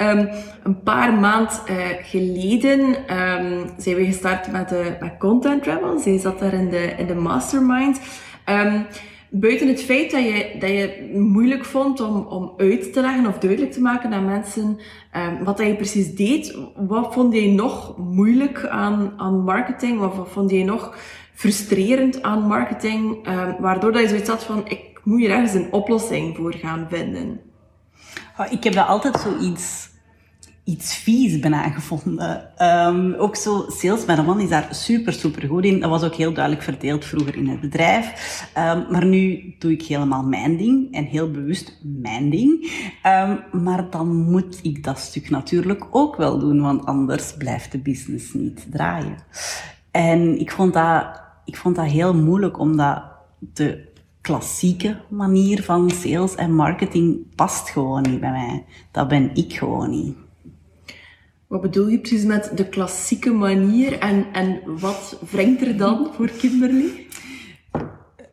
Um, 0.00 0.28
een 0.62 0.82
paar 0.82 1.14
maand 1.14 1.62
uh, 1.70 1.76
geleden 2.02 2.80
um, 2.80 3.70
zijn 3.78 3.96
we 3.96 4.04
gestart 4.04 4.52
met, 4.52 4.68
de, 4.68 4.96
met 5.00 5.16
Content 5.18 5.62
Travel. 5.62 5.98
Zij 5.98 6.18
zat 6.18 6.38
daar 6.38 6.54
in 6.54 6.70
de, 6.70 6.94
in 6.98 7.06
de 7.06 7.14
mastermind. 7.14 8.00
Buiten 9.36 9.68
het 9.68 9.82
feit 9.82 10.10
dat 10.10 10.22
je, 10.22 10.56
dat 10.58 10.68
je 10.68 10.76
het 10.76 11.12
moeilijk 11.14 11.64
vond 11.64 12.00
om, 12.00 12.16
om 12.16 12.54
uit 12.56 12.92
te 12.92 13.00
leggen 13.00 13.26
of 13.26 13.38
duidelijk 13.38 13.72
te 13.72 13.80
maken 13.80 14.12
aan 14.12 14.24
mensen 14.24 14.78
um, 15.16 15.44
wat 15.44 15.58
je 15.58 15.76
precies 15.76 16.14
deed, 16.14 16.58
wat 16.76 17.14
vond 17.14 17.34
je 17.34 17.48
nog 17.48 17.98
moeilijk 17.98 18.66
aan, 18.66 19.12
aan 19.16 19.40
marketing? 19.40 20.02
Of 20.02 20.16
wat 20.16 20.28
vond 20.28 20.50
je 20.50 20.64
nog 20.64 20.96
frustrerend 21.34 22.22
aan 22.22 22.46
marketing? 22.46 23.28
Um, 23.28 23.56
waardoor 23.60 23.92
dat 23.92 24.02
je 24.02 24.08
zoiets 24.08 24.28
had 24.28 24.44
van, 24.44 24.62
ik 24.68 25.00
moet 25.04 25.18
hier 25.18 25.30
ergens 25.30 25.54
een 25.54 25.72
oplossing 25.72 26.36
voor 26.36 26.52
gaan 26.52 26.86
vinden. 26.90 27.40
Oh, 28.38 28.52
ik 28.52 28.64
heb 28.64 28.72
dat 28.72 28.86
altijd 28.86 29.20
zoiets 29.20 29.88
iets 30.64 30.96
vies 30.96 31.38
bijna 31.38 31.70
gevonden. 31.70 32.50
Um, 32.62 33.14
ook 33.14 33.36
zo, 33.36 33.64
sales 33.68 34.04
met 34.04 34.18
een 34.18 34.24
man 34.24 34.40
is 34.40 34.48
daar 34.48 34.68
super, 34.70 35.12
super 35.12 35.48
goed 35.48 35.64
in. 35.64 35.80
Dat 35.80 35.90
was 35.90 36.02
ook 36.02 36.14
heel 36.14 36.32
duidelijk 36.32 36.64
verdeeld 36.64 37.04
vroeger 37.04 37.36
in 37.36 37.48
het 37.48 37.60
bedrijf. 37.60 38.06
Um, 38.58 38.86
maar 38.90 39.04
nu 39.04 39.54
doe 39.58 39.72
ik 39.72 39.82
helemaal 39.82 40.22
mijn 40.22 40.56
ding 40.56 40.92
en 40.92 41.04
heel 41.04 41.30
bewust 41.30 41.80
mijn 41.82 42.30
ding. 42.30 42.72
Um, 43.06 43.62
maar 43.62 43.90
dan 43.90 44.30
moet 44.30 44.60
ik 44.62 44.84
dat 44.84 44.98
stuk 44.98 45.30
natuurlijk 45.30 45.86
ook 45.90 46.16
wel 46.16 46.38
doen, 46.38 46.60
want 46.60 46.84
anders 46.84 47.34
blijft 47.36 47.72
de 47.72 47.78
business 47.78 48.32
niet 48.32 48.66
draaien. 48.70 49.16
En 49.90 50.38
ik 50.38 50.50
vond 50.50 50.72
dat, 50.72 51.22
ik 51.44 51.56
vond 51.56 51.76
dat 51.76 51.86
heel 51.86 52.14
moeilijk, 52.14 52.58
omdat 52.58 53.02
de 53.38 53.92
klassieke 54.20 55.00
manier 55.08 55.62
van 55.62 55.90
sales 55.90 56.34
en 56.34 56.54
marketing 56.54 57.34
past 57.34 57.68
gewoon 57.68 58.02
niet 58.02 58.20
bij 58.20 58.30
mij. 58.30 58.64
Dat 58.90 59.08
ben 59.08 59.30
ik 59.34 59.52
gewoon 59.52 59.90
niet. 59.90 60.16
Wat 61.48 61.60
bedoel 61.60 61.88
je 61.88 61.98
precies 61.98 62.24
met 62.24 62.50
de 62.54 62.68
klassieke 62.68 63.32
manier 63.32 63.98
en, 63.98 64.26
en 64.32 64.60
wat 64.64 65.18
wringt 65.30 65.60
er 65.60 65.76
dan 65.76 66.10
voor 66.14 66.30
Kimberly? 66.30 67.06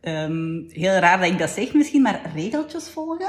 Um, 0.01 0.65
heel 0.70 0.94
raar 0.94 1.20
dat 1.20 1.30
ik 1.30 1.39
dat 1.39 1.50
zeg 1.50 1.74
misschien, 1.74 2.01
maar 2.01 2.32
regeltjes 2.36 2.89
volgen. 2.89 3.27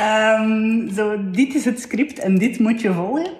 um, 0.00 0.88
zo, 0.96 1.30
dit 1.30 1.54
is 1.54 1.64
het 1.64 1.80
script 1.80 2.18
en 2.18 2.38
dit 2.38 2.58
moet 2.58 2.80
je 2.80 2.92
volgen. 2.92 3.32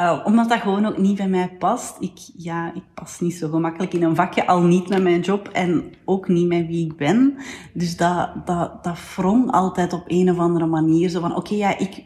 Uh, 0.00 0.20
omdat 0.24 0.48
dat 0.48 0.60
gewoon 0.60 0.86
ook 0.86 0.98
niet 0.98 1.16
bij 1.16 1.28
mij 1.28 1.50
past. 1.58 1.96
Ik, 2.00 2.18
ja, 2.36 2.74
ik 2.74 2.82
pas 2.94 3.20
niet 3.20 3.34
zo 3.34 3.48
gemakkelijk 3.48 3.92
in 3.92 4.02
een 4.02 4.14
vakje, 4.14 4.46
al 4.46 4.62
niet 4.62 4.88
met 4.88 5.02
mijn 5.02 5.20
job 5.20 5.48
en 5.48 5.94
ook 6.04 6.28
niet 6.28 6.46
met 6.46 6.66
wie 6.66 6.86
ik 6.86 6.96
ben. 6.96 7.36
Dus 7.72 7.96
dat, 7.96 8.30
dat, 8.44 8.84
dat 8.84 8.98
wrong 9.16 9.50
altijd 9.50 9.92
op 9.92 10.04
een 10.06 10.30
of 10.30 10.38
andere 10.38 10.66
manier. 10.66 11.08
Zo 11.08 11.20
van, 11.20 11.36
oké, 11.36 11.54
ja, 11.54 11.78
ik 11.78 12.02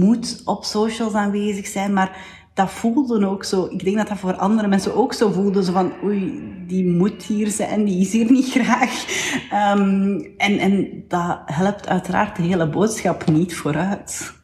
moet 0.00 0.42
op 0.44 0.64
socials 0.64 1.12
aanwezig 1.12 1.66
zijn, 1.66 1.92
maar 1.92 2.16
dat 2.54 2.70
voelde 2.70 3.26
ook 3.26 3.44
zo. 3.44 3.68
Ik 3.70 3.84
denk 3.84 3.96
dat 3.96 4.08
dat 4.08 4.18
voor 4.18 4.36
andere 4.36 4.68
mensen 4.68 4.94
ook 4.94 5.12
zo 5.12 5.30
voelde. 5.30 5.64
Zo 5.64 5.72
van, 5.72 5.92
oei, 6.04 6.42
die 6.66 6.86
moet 6.86 7.22
hier 7.22 7.48
zijn, 7.48 7.84
die 7.84 8.00
is 8.00 8.12
hier 8.12 8.30
niet 8.38 8.50
graag. 8.50 9.04
Um, 9.76 10.34
en, 10.36 10.58
en 10.58 11.04
dat 11.08 11.38
helpt 11.44 11.88
uiteraard 11.88 12.36
de 12.36 12.42
hele 12.42 12.68
boodschap 12.68 13.30
niet 13.30 13.56
vooruit. 13.56 14.37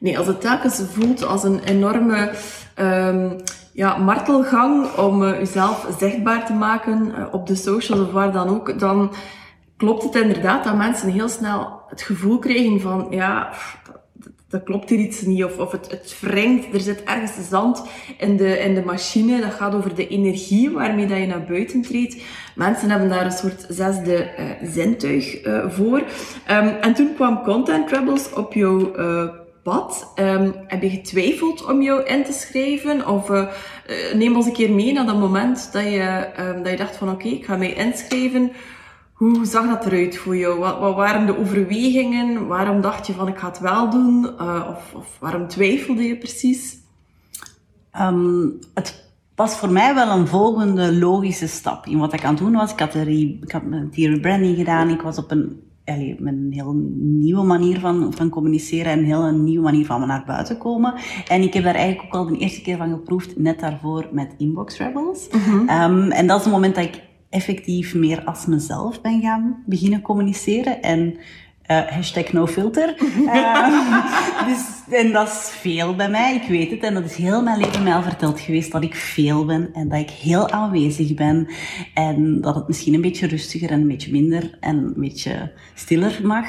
Nee, 0.00 0.18
als 0.18 0.26
het 0.26 0.40
telkens 0.40 0.82
voelt 0.92 1.24
als 1.24 1.44
een 1.44 1.62
enorme 1.64 2.30
um, 2.78 3.36
ja, 3.72 3.96
martelgang 3.96 4.96
om 4.96 5.22
uh, 5.22 5.38
jezelf 5.38 5.86
zichtbaar 5.98 6.46
te 6.46 6.52
maken 6.52 7.12
uh, 7.18 7.26
op 7.30 7.46
de 7.46 7.54
socials 7.54 8.00
of 8.00 8.12
waar 8.12 8.32
dan 8.32 8.48
ook, 8.48 8.78
dan 8.78 9.12
klopt 9.76 10.02
het 10.02 10.14
inderdaad 10.14 10.64
dat 10.64 10.76
mensen 10.76 11.10
heel 11.10 11.28
snel 11.28 11.80
het 11.88 12.02
gevoel 12.02 12.38
krijgen 12.38 12.80
van, 12.80 13.06
ja, 13.10 13.52
dat 14.48 14.62
klopt 14.62 14.90
hier 14.90 14.98
iets 14.98 15.22
niet, 15.22 15.44
of, 15.44 15.58
of 15.58 15.72
het, 15.72 15.90
het 15.90 16.16
er 16.72 16.80
zit 16.80 17.02
ergens 17.04 17.48
zand 17.48 17.82
in 18.18 18.36
de, 18.36 18.58
in 18.58 18.74
de 18.74 18.84
machine. 18.84 19.40
Dat 19.40 19.52
gaat 19.52 19.74
over 19.74 19.94
de 19.94 20.08
energie 20.08 20.70
waarmee 20.70 21.06
dat 21.06 21.18
je 21.18 21.26
naar 21.26 21.44
buiten 21.44 21.82
treedt. 21.82 22.16
Mensen 22.54 22.90
hebben 22.90 23.08
daar 23.08 23.24
een 23.24 23.32
soort 23.32 23.66
zesde 23.68 24.30
uh, 24.38 24.68
zintuig 24.68 25.38
voor. 25.68 25.98
Um, 26.50 26.68
en 26.80 26.94
toen 26.94 27.14
kwam 27.14 27.42
Content 27.42 27.90
Rebels 27.90 28.32
op 28.32 28.52
jouw 28.52 28.92
pad. 29.62 30.12
Um, 30.16 30.54
heb 30.66 30.82
je 30.82 30.90
getwijfeld 30.90 31.64
om 31.64 31.82
jou 31.82 32.04
in 32.04 32.24
te 32.24 32.32
schrijven? 32.32 33.08
Of 33.08 33.28
neem 34.14 34.36
ons 34.36 34.46
een 34.46 34.52
keer 34.52 34.70
mee 34.70 34.92
naar 34.92 35.06
dat 35.06 35.18
moment 35.18 35.72
dat 35.72 35.84
je, 35.84 36.28
um, 36.40 36.62
dat 36.62 36.70
je 36.70 36.76
dacht 36.76 36.96
van 36.96 37.10
oké, 37.10 37.28
ik 37.28 37.44
ga 37.44 37.56
mij 37.56 37.74
inschrijven. 37.74 38.52
Hoe 39.20 39.44
zag 39.44 39.66
dat 39.66 39.86
eruit 39.86 40.16
voor 40.16 40.36
jou? 40.36 40.58
Wat, 40.58 40.78
wat, 40.78 40.94
waren 40.94 41.26
de 41.26 41.38
overwegingen? 41.38 42.46
Waarom 42.46 42.80
dacht 42.80 43.06
je 43.06 43.12
van 43.12 43.28
ik 43.28 43.38
ga 43.38 43.48
het 43.48 43.58
wel 43.58 43.90
doen? 43.90 44.24
Uh, 44.40 44.66
of, 44.70 44.94
of, 44.94 45.16
waarom 45.18 45.48
twijfelde 45.48 46.02
je 46.02 46.16
precies? 46.16 46.78
Um, 48.00 48.58
het 48.74 49.08
was 49.34 49.56
voor 49.56 49.70
mij 49.70 49.94
wel 49.94 50.10
een 50.10 50.26
volgende 50.26 50.94
logische 50.94 51.46
stap 51.46 51.86
in 51.86 51.98
wat 51.98 52.12
ik 52.12 52.24
aan 52.24 52.34
het 52.34 52.42
doen 52.42 52.52
was. 52.52 52.72
Ik 52.72 52.78
had, 52.78 52.94
re, 52.94 53.38
ik 53.42 53.52
had 53.52 53.62
die 53.90 54.08
rebranding 54.08 54.56
gedaan. 54.56 54.88
Ik 54.88 55.00
was 55.00 55.18
op 55.18 55.30
een, 55.30 55.62
allee, 55.90 56.16
met 56.18 56.32
een 56.32 56.52
heel 56.52 56.72
nieuwe 56.98 57.44
manier 57.44 57.80
van, 57.80 58.12
van 58.14 58.28
communiceren 58.28 58.92
en 58.92 58.98
een 58.98 59.04
heel 59.04 59.34
nieuwe 59.34 59.62
manier 59.62 59.86
van 59.86 60.06
naar 60.06 60.24
buiten 60.26 60.58
komen. 60.58 60.94
En 61.28 61.42
ik 61.42 61.54
heb 61.54 61.64
daar 61.64 61.74
eigenlijk 61.74 62.14
ook 62.14 62.20
al 62.20 62.26
de 62.26 62.38
eerste 62.38 62.62
keer 62.62 62.76
van 62.76 62.90
geproefd, 62.90 63.38
net 63.38 63.60
daarvoor 63.60 64.08
met 64.12 64.34
Inbox 64.38 64.78
Rebels. 64.78 65.28
Mm 65.32 65.40
-hmm. 65.40 65.68
um, 65.68 66.10
en 66.10 66.26
dat 66.26 66.38
is 66.38 66.44
het 66.44 66.54
moment 66.54 66.74
dat 66.74 66.84
ik 66.84 67.02
effectief 67.30 67.94
meer 67.94 68.24
als 68.24 68.46
mezelf 68.46 69.00
ben 69.00 69.20
gaan 69.20 69.62
beginnen 69.66 70.00
communiceren. 70.00 70.82
En 70.82 71.16
uh, 71.70 71.86
hashtag 71.86 72.32
no 72.32 72.46
filter. 72.46 72.94
uh, 73.20 74.46
dus, 74.48 74.94
en 74.98 75.12
dat 75.12 75.28
is 75.28 75.50
veel 75.60 75.94
bij 75.94 76.10
mij, 76.10 76.34
ik 76.34 76.48
weet 76.48 76.70
het. 76.70 76.82
En 76.82 76.94
dat 76.94 77.04
is 77.04 77.14
heel 77.14 77.42
mijn 77.42 77.58
leven 77.58 77.82
mij 77.82 77.94
al 77.94 78.02
verteld 78.02 78.40
geweest 78.40 78.72
dat 78.72 78.82
ik 78.82 78.94
veel 78.94 79.44
ben 79.44 79.70
en 79.72 79.88
dat 79.88 79.98
ik 79.98 80.10
heel 80.10 80.50
aanwezig 80.50 81.14
ben. 81.14 81.48
En 81.94 82.40
dat 82.40 82.54
het 82.54 82.66
misschien 82.66 82.94
een 82.94 83.00
beetje 83.00 83.26
rustiger 83.26 83.70
en 83.70 83.80
een 83.80 83.88
beetje 83.88 84.12
minder 84.12 84.56
en 84.60 84.76
een 84.76 84.94
beetje 84.96 85.52
stiller 85.74 86.20
mag. 86.22 86.46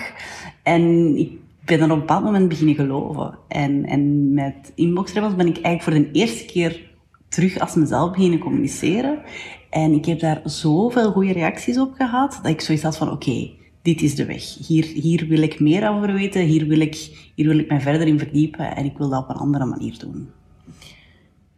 En 0.63 1.15
ik 1.17 1.31
ben 1.65 1.79
er 1.79 1.85
op 1.85 1.91
een 1.91 1.99
bepaald 1.99 2.23
moment 2.23 2.49
beginnen 2.49 2.75
geloven. 2.75 3.37
En, 3.47 3.85
en 3.85 4.33
met 4.33 4.71
Inbox 4.75 5.13
Rebels 5.13 5.35
ben 5.35 5.47
ik 5.47 5.61
eigenlijk 5.61 5.83
voor 5.83 5.93
de 5.93 6.19
eerste 6.19 6.45
keer 6.45 6.89
terug 7.29 7.59
als 7.59 7.75
mezelf 7.75 8.11
beginnen 8.11 8.39
communiceren. 8.39 9.21
En 9.69 9.93
ik 9.93 10.05
heb 10.05 10.19
daar 10.19 10.41
zoveel 10.43 11.11
goede 11.11 11.33
reacties 11.33 11.79
op 11.79 11.93
gehad, 11.93 12.39
dat 12.41 12.51
ik 12.51 12.61
zoiets 12.61 12.83
had 12.83 12.97
van, 12.97 13.11
oké, 13.11 13.29
okay, 13.29 13.60
dit 13.81 14.01
is 14.01 14.15
de 14.15 14.25
weg. 14.25 14.43
Hier, 14.67 14.85
hier 14.85 15.25
wil 15.27 15.41
ik 15.41 15.59
meer 15.59 15.89
over 15.89 16.13
weten, 16.13 16.41
hier 16.41 16.67
wil, 16.67 16.79
ik, 16.79 17.09
hier 17.35 17.47
wil 17.47 17.59
ik 17.59 17.69
mij 17.69 17.81
verder 17.81 18.07
in 18.07 18.19
verdiepen 18.19 18.75
en 18.75 18.85
ik 18.85 18.97
wil 18.97 19.09
dat 19.09 19.23
op 19.23 19.29
een 19.29 19.35
andere 19.35 19.65
manier 19.65 19.99
doen. 19.99 20.29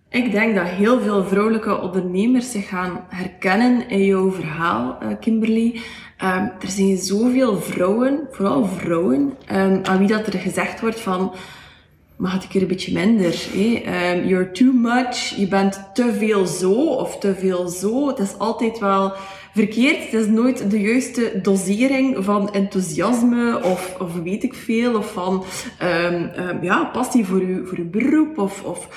Ik 0.09 0.31
denk 0.31 0.55
dat 0.55 0.67
heel 0.67 1.01
veel 1.01 1.23
vrouwelijke 1.23 1.81
ondernemers 1.81 2.51
zich 2.51 2.67
gaan 2.67 2.99
herkennen 3.09 3.89
in 3.89 4.05
jouw 4.05 4.31
verhaal, 4.31 4.97
eh, 4.99 5.07
Kimberly. 5.19 5.79
Um, 6.23 6.51
er 6.59 6.67
zijn 6.67 6.97
zoveel 6.97 7.57
vrouwen, 7.61 8.27
vooral 8.31 8.65
vrouwen, 8.65 9.33
um, 9.51 9.79
aan 9.83 9.97
wie 9.97 10.07
dat 10.07 10.27
er 10.27 10.39
gezegd 10.39 10.81
wordt 10.81 10.99
van 10.99 11.33
het 12.21 12.43
een 12.43 12.49
keer 12.49 12.61
een 12.61 12.67
beetje 12.67 12.93
minder. 12.93 13.47
Hè? 13.51 13.83
Um, 14.15 14.27
you're 14.27 14.51
too 14.51 14.71
much, 14.73 15.15
je 15.15 15.47
bent 15.47 15.89
te 15.93 16.13
veel 16.13 16.45
zo 16.45 16.73
of 16.73 17.17
te 17.17 17.35
veel 17.35 17.67
zo. 17.67 18.07
Het 18.07 18.19
is 18.19 18.37
altijd 18.37 18.79
wel 18.79 19.13
verkeerd. 19.53 20.03
Het 20.03 20.13
is 20.13 20.27
nooit 20.27 20.71
de 20.71 20.81
juiste 20.81 21.39
dosering 21.41 22.23
van 22.23 22.53
enthousiasme 22.53 23.63
of, 23.63 23.95
of 23.99 24.13
weet 24.23 24.43
ik 24.43 24.53
veel. 24.53 24.97
Of 24.97 25.11
van 25.11 25.43
um, 25.81 26.31
um, 26.37 26.63
ja, 26.63 26.85
passie 26.85 27.25
voor 27.25 27.47
je, 27.47 27.61
voor 27.65 27.77
je 27.77 27.85
beroep. 27.85 28.37
Of, 28.37 28.63
of 28.63 28.87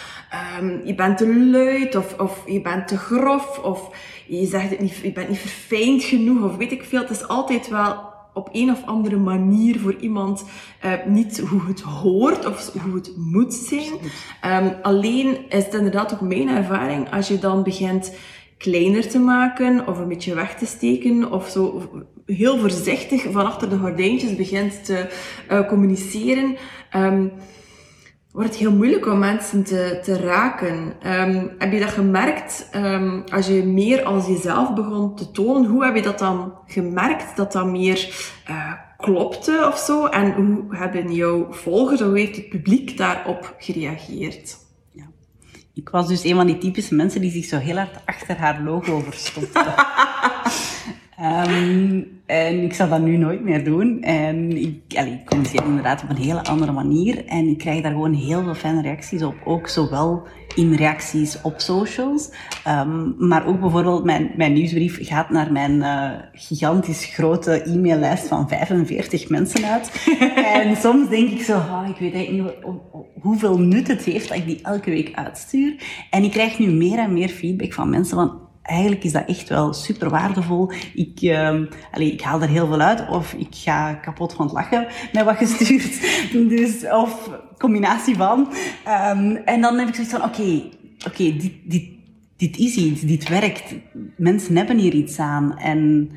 je 0.85 0.95
bent 0.95 1.19
te 1.19 1.37
luid 1.37 1.95
of, 1.95 2.19
of 2.19 2.43
je 2.47 2.61
bent 2.61 2.89
te 2.89 2.97
grof. 2.97 3.59
Of 3.59 3.91
je, 4.27 4.47
zegt 4.47 4.71
het 4.71 4.81
niet, 4.81 4.97
je 5.03 5.13
bent 5.13 5.29
niet 5.29 5.39
verfijnd 5.39 6.03
genoeg 6.03 6.45
of 6.45 6.57
weet 6.57 6.73
ik 6.73 6.83
veel. 6.83 7.01
Het 7.01 7.11
is 7.11 7.29
altijd 7.29 7.69
wel 7.69 8.15
op 8.37 8.49
een 8.53 8.71
of 8.71 8.85
andere 8.85 9.17
manier 9.17 9.79
voor 9.79 9.97
iemand 10.01 10.45
uh, 10.85 10.93
niet 11.07 11.39
hoe 11.39 11.67
het 11.67 11.81
hoort 11.81 12.47
of 12.47 12.73
hoe 12.73 12.95
het 12.95 13.13
moet 13.17 13.55
zijn. 13.55 13.93
Um, 14.65 14.75
alleen 14.83 15.37
is 15.49 15.65
het 15.65 15.75
inderdaad 15.75 16.13
ook 16.13 16.21
mijn 16.21 16.49
ervaring, 16.49 17.13
als 17.13 17.29
je 17.29 17.39
dan 17.39 17.63
begint 17.63 18.13
kleiner 18.59 19.09
te 19.09 19.19
maken 19.19 19.87
of 19.89 19.99
een 19.99 20.09
beetje 20.09 20.35
weg 20.35 20.55
te 20.55 20.67
steken 20.67 21.33
of 21.33 21.49
zo 21.49 21.91
heel 22.27 22.59
voorzichtig 22.59 23.23
van 23.31 23.47
achter 23.47 23.71
de 23.71 23.79
gordijntjes 23.79 24.37
begint 24.37 24.85
te 24.85 25.07
uh, 25.51 25.69
communiceren, 25.69 26.57
um, 26.97 27.33
wordt 28.33 28.51
het 28.51 28.59
heel 28.59 28.73
moeilijk 28.73 29.07
om 29.07 29.19
mensen 29.19 29.65
te, 29.65 29.99
te 30.03 30.17
raken. 30.17 30.93
Um, 31.07 31.51
heb 31.59 31.73
je 31.73 31.81
dat 31.81 31.89
gemerkt 31.89 32.69
um, 32.75 33.25
als 33.33 33.47
je 33.47 33.65
meer 33.65 34.05
als 34.05 34.27
jezelf 34.27 34.75
begon 34.75 35.17
te 35.17 35.31
tonen? 35.31 35.71
Hoe 35.71 35.85
heb 35.85 35.95
je 35.95 36.03
dat 36.03 36.19
dan 36.19 36.53
gemerkt 36.67 37.37
dat 37.37 37.53
dat 37.53 37.67
meer 37.67 38.09
uh, 38.51 38.73
klopte 38.97 39.65
of 39.69 39.79
zo? 39.79 40.07
En 40.07 40.33
hoe 40.33 40.77
hebben 40.77 41.13
jouw 41.13 41.53
volgers, 41.53 42.01
hoe 42.01 42.19
heeft 42.19 42.37
het 42.37 42.49
publiek 42.49 42.97
daarop 42.97 43.55
gereageerd? 43.59 44.66
Ik 45.77 45.89
was 45.89 46.09
dus 46.09 46.25
een 46.25 46.35
van 46.35 46.47
die 46.47 46.59
typische 46.59 46.95
mensen 46.95 47.21
die 47.21 47.31
zich 47.31 47.45
zo 47.45 47.59
heel 47.59 47.77
hard 47.77 47.97
achter 48.05 48.37
haar 48.37 48.63
logo 48.63 49.01
verstopte. 49.01 49.75
Um, 51.21 52.21
en 52.27 52.63
ik 52.63 52.75
zal 52.75 52.89
dat 52.89 53.01
nu 53.01 53.17
nooit 53.17 53.43
meer 53.43 53.65
doen. 53.65 54.03
En 54.03 54.57
ik, 54.57 54.99
allee, 54.99 55.13
ik 55.13 55.27
communiceer 55.27 55.65
inderdaad 55.65 56.03
op 56.03 56.11
een 56.11 56.17
hele 56.17 56.45
andere 56.45 56.73
manier. 56.73 57.25
En 57.27 57.49
ik 57.49 57.59
krijg 57.59 57.83
daar 57.83 57.93
gewoon 57.93 58.13
heel 58.13 58.43
veel 58.43 58.55
fijne 58.55 58.83
reacties 58.83 59.23
op. 59.23 59.35
Ook 59.45 59.69
zowel 59.69 60.27
in 60.55 60.75
reacties 60.75 61.41
op 61.43 61.61
socials. 61.61 62.31
Um, 62.69 63.15
maar 63.19 63.47
ook 63.47 63.61
bijvoorbeeld 63.61 64.05
mijn, 64.05 64.31
mijn 64.37 64.53
nieuwsbrief 64.53 64.99
gaat 65.09 65.31
naar 65.31 65.53
mijn 65.53 65.73
uh, 65.73 66.11
gigantisch 66.33 67.05
grote 67.05 67.63
e-maillijst 67.63 68.29
van 68.29 68.49
45 68.49 69.29
mensen 69.29 69.65
uit. 69.65 70.09
en 70.63 70.77
soms 70.77 71.09
denk 71.09 71.31
ik 71.31 71.43
zo, 71.43 71.57
oh, 71.57 71.85
ik 71.89 71.97
weet 71.97 72.15
eigenlijk 72.15 72.55
niet 72.67 72.81
hoeveel 73.21 73.59
nut 73.59 73.89
het 73.89 74.05
heeft 74.05 74.29
dat 74.29 74.37
ik 74.37 74.47
die 74.47 74.61
elke 74.63 74.91
week 74.91 75.15
uitstuur. 75.15 75.75
En 76.11 76.23
ik 76.23 76.31
krijg 76.31 76.59
nu 76.59 76.67
meer 76.67 76.99
en 76.99 77.13
meer 77.13 77.29
feedback 77.29 77.73
van 77.73 77.91
mensen 77.91 78.17
van, 78.17 78.46
eigenlijk 78.67 79.05
is 79.05 79.13
dat 79.13 79.27
echt 79.27 79.49
wel 79.49 79.73
super 79.73 80.11
waardevol. 80.11 80.73
Ik, 80.95 81.37
allez, 81.91 82.13
ik 82.13 82.21
haal 82.21 82.43
er 82.43 82.49
heel 82.49 82.67
veel 82.67 82.81
uit 82.81 83.09
of 83.09 83.33
ik 83.33 83.49
ga 83.51 83.95
kapot 83.95 84.33
van 84.33 84.47
het 84.47 84.55
lachen 84.55 84.87
met 85.13 85.25
wat 85.25 85.37
gestuurd. 85.37 86.01
dus, 86.59 86.91
of 86.91 87.31
combinatie 87.59 88.17
van. 88.17 88.49
Um, 88.89 89.37
en 89.37 89.61
dan 89.61 89.79
heb 89.79 89.89
ik 89.89 89.95
zoiets 89.95 90.13
van, 90.13 90.25
oké, 90.25 90.63
oké, 91.07 91.37
dit, 91.37 91.53
dit, 91.65 91.89
dit 92.37 92.57
is 92.57 92.77
iets, 92.77 93.01
dit 93.01 93.29
werkt. 93.29 93.75
Mensen 94.17 94.57
hebben 94.57 94.79
hier 94.79 94.95
iets 94.95 95.19
aan. 95.19 95.59
En 95.59 96.11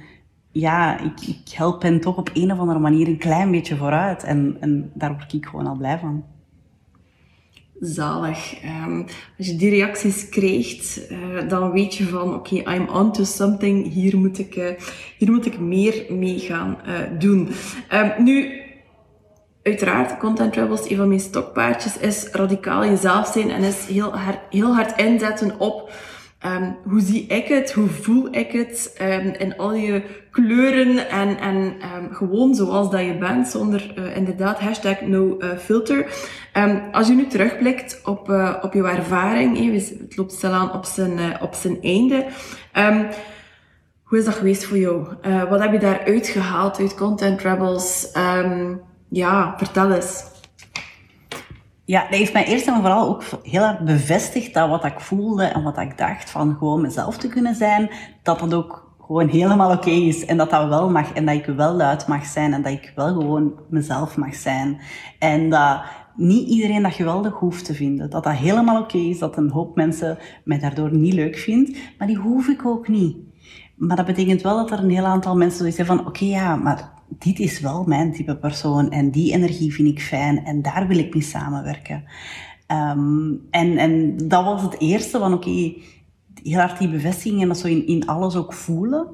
ja, 0.51 0.99
ik, 0.99 1.27
ik 1.27 1.49
help 1.53 1.81
hen 1.81 2.01
toch 2.01 2.17
op 2.17 2.29
een 2.33 2.51
of 2.51 2.59
andere 2.59 2.79
manier 2.79 3.07
een 3.07 3.17
klein 3.17 3.51
beetje 3.51 3.75
vooruit. 3.75 4.23
En, 4.23 4.57
en 4.59 4.91
daar 4.93 5.13
word 5.13 5.33
ik 5.33 5.45
gewoon 5.45 5.67
al 5.67 5.77
blij 5.77 5.99
van 5.99 6.23
zalig. 7.79 8.63
Um, 8.85 9.05
als 9.37 9.47
je 9.47 9.55
die 9.55 9.69
reacties 9.69 10.29
krijgt, 10.29 11.01
uh, 11.11 11.49
dan 11.49 11.71
weet 11.71 11.95
je 11.95 12.03
van, 12.03 12.33
oké, 12.33 12.55
okay, 12.55 12.75
I'm 12.75 12.89
onto 12.89 13.23
something. 13.23 13.93
Hier 13.93 14.17
moet 14.17 14.39
ik, 14.39 14.55
uh, 14.55 14.65
hier 15.17 15.31
moet 15.31 15.45
ik 15.45 15.59
meer 15.59 16.05
mee 16.09 16.39
gaan 16.39 16.77
uh, 16.87 16.93
doen. 17.19 17.49
Um, 17.93 18.23
nu, 18.23 18.61
uiteraard, 19.63 20.17
Content 20.17 20.55
Rebels, 20.55 20.89
een 20.89 20.97
van 20.97 21.07
mijn 21.07 21.19
stokpaardjes, 21.19 21.97
is 21.97 22.27
radicaal 22.31 22.85
jezelf 22.85 23.27
zijn 23.27 23.49
en 23.49 23.63
is 23.63 23.85
heel, 23.85 24.17
hard, 24.17 24.39
heel 24.49 24.75
hard 24.75 24.99
inzetten 24.99 25.59
op 25.59 25.91
um, 26.45 26.77
hoe 26.83 26.99
zie 27.01 27.25
ik 27.25 27.47
het, 27.47 27.71
hoe 27.71 27.87
voel 27.87 28.27
ik 28.31 28.51
het, 28.51 28.97
um, 29.01 29.33
in 29.37 29.57
al 29.57 29.73
je 29.73 30.03
kleuren 30.31 31.09
en, 31.09 31.37
en 31.37 31.55
um, 31.55 32.13
gewoon 32.13 32.55
zoals 32.55 32.91
dat 32.91 33.01
je 33.01 33.17
bent, 33.17 33.47
zonder 33.47 33.93
uh, 33.97 34.15
inderdaad 34.15 34.59
hashtag 34.59 35.01
no 35.01 35.37
uh, 35.39 35.57
filter. 35.57 36.05
als 36.91 37.07
je 37.07 37.13
nu 37.13 37.27
terugblikt 37.27 38.01
op, 38.03 38.29
uh, 38.29 38.55
op 38.61 38.73
jouw 38.73 38.85
ervaring, 38.85 39.57
hey, 39.57 39.73
het 39.73 40.17
loopt 40.17 40.31
stilaan 40.31 40.73
op 40.73 40.85
zijn, 40.85 41.41
op 41.41 41.53
zijn 41.53 41.81
einde. 41.81 42.25
hoe 44.03 44.17
is 44.17 44.25
dat 44.25 44.35
geweest 44.35 44.65
voor 44.65 44.77
jou? 44.77 45.07
wat 45.49 45.61
heb 45.61 45.71
je 45.71 45.79
daaruit 45.79 46.27
gehaald 46.27 46.79
uit 46.79 46.95
Content 46.95 47.41
Rebels? 47.41 48.11
ja, 49.09 49.53
vertel 49.57 49.91
eens. 49.91 50.28
Ja, 51.89 52.01
dat 52.01 52.17
heeft 52.17 52.33
mij 52.33 52.45
eerst 52.45 52.67
en 52.67 52.73
vooral 52.73 53.07
ook 53.07 53.23
heel 53.43 53.63
erg 53.63 53.79
bevestigd 53.79 54.53
dat 54.53 54.69
wat 54.69 54.85
ik 54.85 54.99
voelde 54.99 55.43
en 55.43 55.63
wat 55.63 55.77
ik 55.77 55.97
dacht 55.97 56.29
van 56.29 56.55
gewoon 56.57 56.81
mezelf 56.81 57.17
te 57.17 57.27
kunnen 57.27 57.55
zijn, 57.55 57.89
dat 58.23 58.39
dat 58.39 58.53
ook 58.53 58.95
gewoon 58.99 59.27
helemaal 59.27 59.71
oké 59.71 59.89
is 59.89 60.25
en 60.25 60.37
dat 60.37 60.49
dat 60.49 60.67
wel 60.67 60.89
mag 60.89 61.13
en 61.13 61.25
dat 61.25 61.35
ik 61.35 61.45
wel 61.45 61.73
luid 61.73 62.07
mag 62.07 62.25
zijn 62.25 62.53
en 62.53 62.61
dat 62.61 62.71
ik 62.71 62.91
wel 62.95 63.07
gewoon 63.07 63.53
mezelf 63.69 64.17
mag 64.17 64.35
zijn. 64.35 64.79
En 65.19 65.49
dat 65.49 65.81
niet 66.15 66.47
iedereen 66.47 66.83
dat 66.83 66.93
geweldig 66.93 67.33
hoeft 67.33 67.65
te 67.65 67.73
vinden. 67.73 68.09
Dat 68.09 68.23
dat 68.23 68.33
helemaal 68.33 68.81
oké 68.81 68.97
is, 68.97 69.19
dat 69.19 69.37
een 69.37 69.49
hoop 69.49 69.75
mensen 69.75 70.17
mij 70.43 70.59
daardoor 70.59 70.95
niet 70.95 71.13
leuk 71.13 71.37
vindt, 71.37 71.77
maar 71.97 72.07
die 72.07 72.17
hoef 72.17 72.47
ik 72.47 72.65
ook 72.65 72.87
niet. 72.87 73.17
Maar 73.75 73.97
dat 73.97 74.05
betekent 74.05 74.41
wel 74.41 74.55
dat 74.55 74.71
er 74.71 74.83
een 74.83 74.89
heel 74.89 75.05
aantal 75.05 75.37
mensen 75.37 75.57
zoiets 75.57 75.75
zeggen 75.75 75.97
van, 75.97 76.07
oké 76.07 76.25
ja, 76.25 76.55
maar 76.55 76.98
dit 77.17 77.39
is 77.39 77.59
wel 77.59 77.83
mijn 77.83 78.13
type 78.13 78.35
persoon 78.35 78.91
en 78.91 79.11
die 79.11 79.33
energie 79.33 79.73
vind 79.73 79.87
ik 79.87 80.01
fijn 80.01 80.45
en 80.45 80.61
daar 80.61 80.87
wil 80.87 80.97
ik 80.97 81.13
mee 81.13 81.23
samenwerken. 81.23 82.03
Um, 82.71 83.41
en, 83.51 83.77
en 83.77 84.17
dat 84.17 84.43
was 84.43 84.61
het 84.61 84.79
eerste 84.79 85.19
van 85.19 85.33
oké, 85.33 85.49
okay, 85.49 85.81
heel 86.43 86.59
hard 86.59 86.79
die 86.79 86.89
bevestiging 86.89 87.41
en 87.41 87.47
dat 87.47 87.57
zo 87.57 87.67
in, 87.67 87.87
in 87.87 88.07
alles 88.07 88.35
ook 88.35 88.53
voelen. 88.53 89.07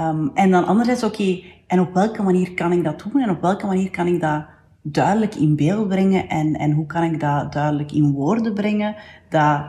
Um, 0.00 0.30
en 0.34 0.50
dan 0.50 0.66
anderzijds 0.66 1.02
oké, 1.02 1.14
okay, 1.14 1.44
en 1.66 1.80
op 1.80 1.94
welke 1.94 2.22
manier 2.22 2.54
kan 2.54 2.72
ik 2.72 2.84
dat 2.84 3.02
doen 3.02 3.22
en 3.22 3.30
op 3.30 3.40
welke 3.40 3.66
manier 3.66 3.90
kan 3.90 4.06
ik 4.06 4.20
dat 4.20 4.44
duidelijk 4.82 5.34
in 5.34 5.56
beeld 5.56 5.88
brengen 5.88 6.28
en, 6.28 6.54
en 6.54 6.72
hoe 6.72 6.86
kan 6.86 7.02
ik 7.02 7.20
dat 7.20 7.52
duidelijk 7.52 7.92
in 7.92 8.12
woorden 8.12 8.54
brengen 8.54 8.96
dat, 9.28 9.62